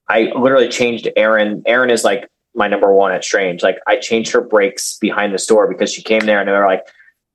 [0.08, 1.62] I literally changed Aaron.
[1.66, 3.62] Aaron is like my number one at Strange.
[3.62, 6.66] Like I changed her brakes behind the store because she came there and they were
[6.66, 6.86] like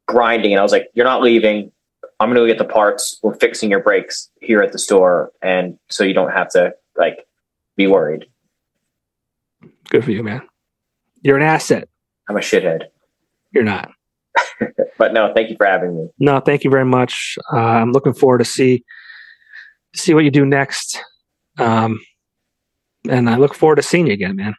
[0.08, 1.72] grinding, and I was like, "You're not leaving.
[2.20, 3.20] I'm going to go get the parts.
[3.24, 7.26] We're fixing your brakes here at the store, and so you don't have to like
[7.76, 8.26] be worried."
[9.90, 10.42] Good for you, man.
[11.22, 11.88] You're an asset.
[12.28, 12.86] I'm a shithead.
[13.52, 13.92] You're not.
[14.98, 16.10] but no, thank you for having me.
[16.20, 17.38] No, thank you very much.
[17.54, 18.84] Uh, I'm looking forward to see
[19.96, 21.02] see what you do next.
[21.58, 22.02] Um,
[23.10, 24.56] and I look forward to seeing you again, man.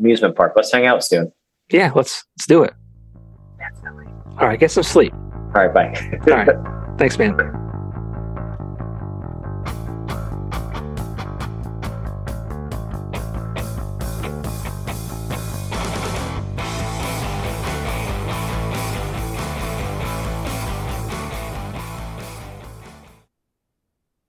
[0.00, 0.54] Amusement park.
[0.56, 1.32] Let's hang out soon.
[1.70, 2.72] Yeah, let's let's do it.
[4.38, 5.12] All right, get some sleep.
[5.12, 6.18] All right, bye.
[6.32, 6.98] All right.
[6.98, 7.36] Thanks, man.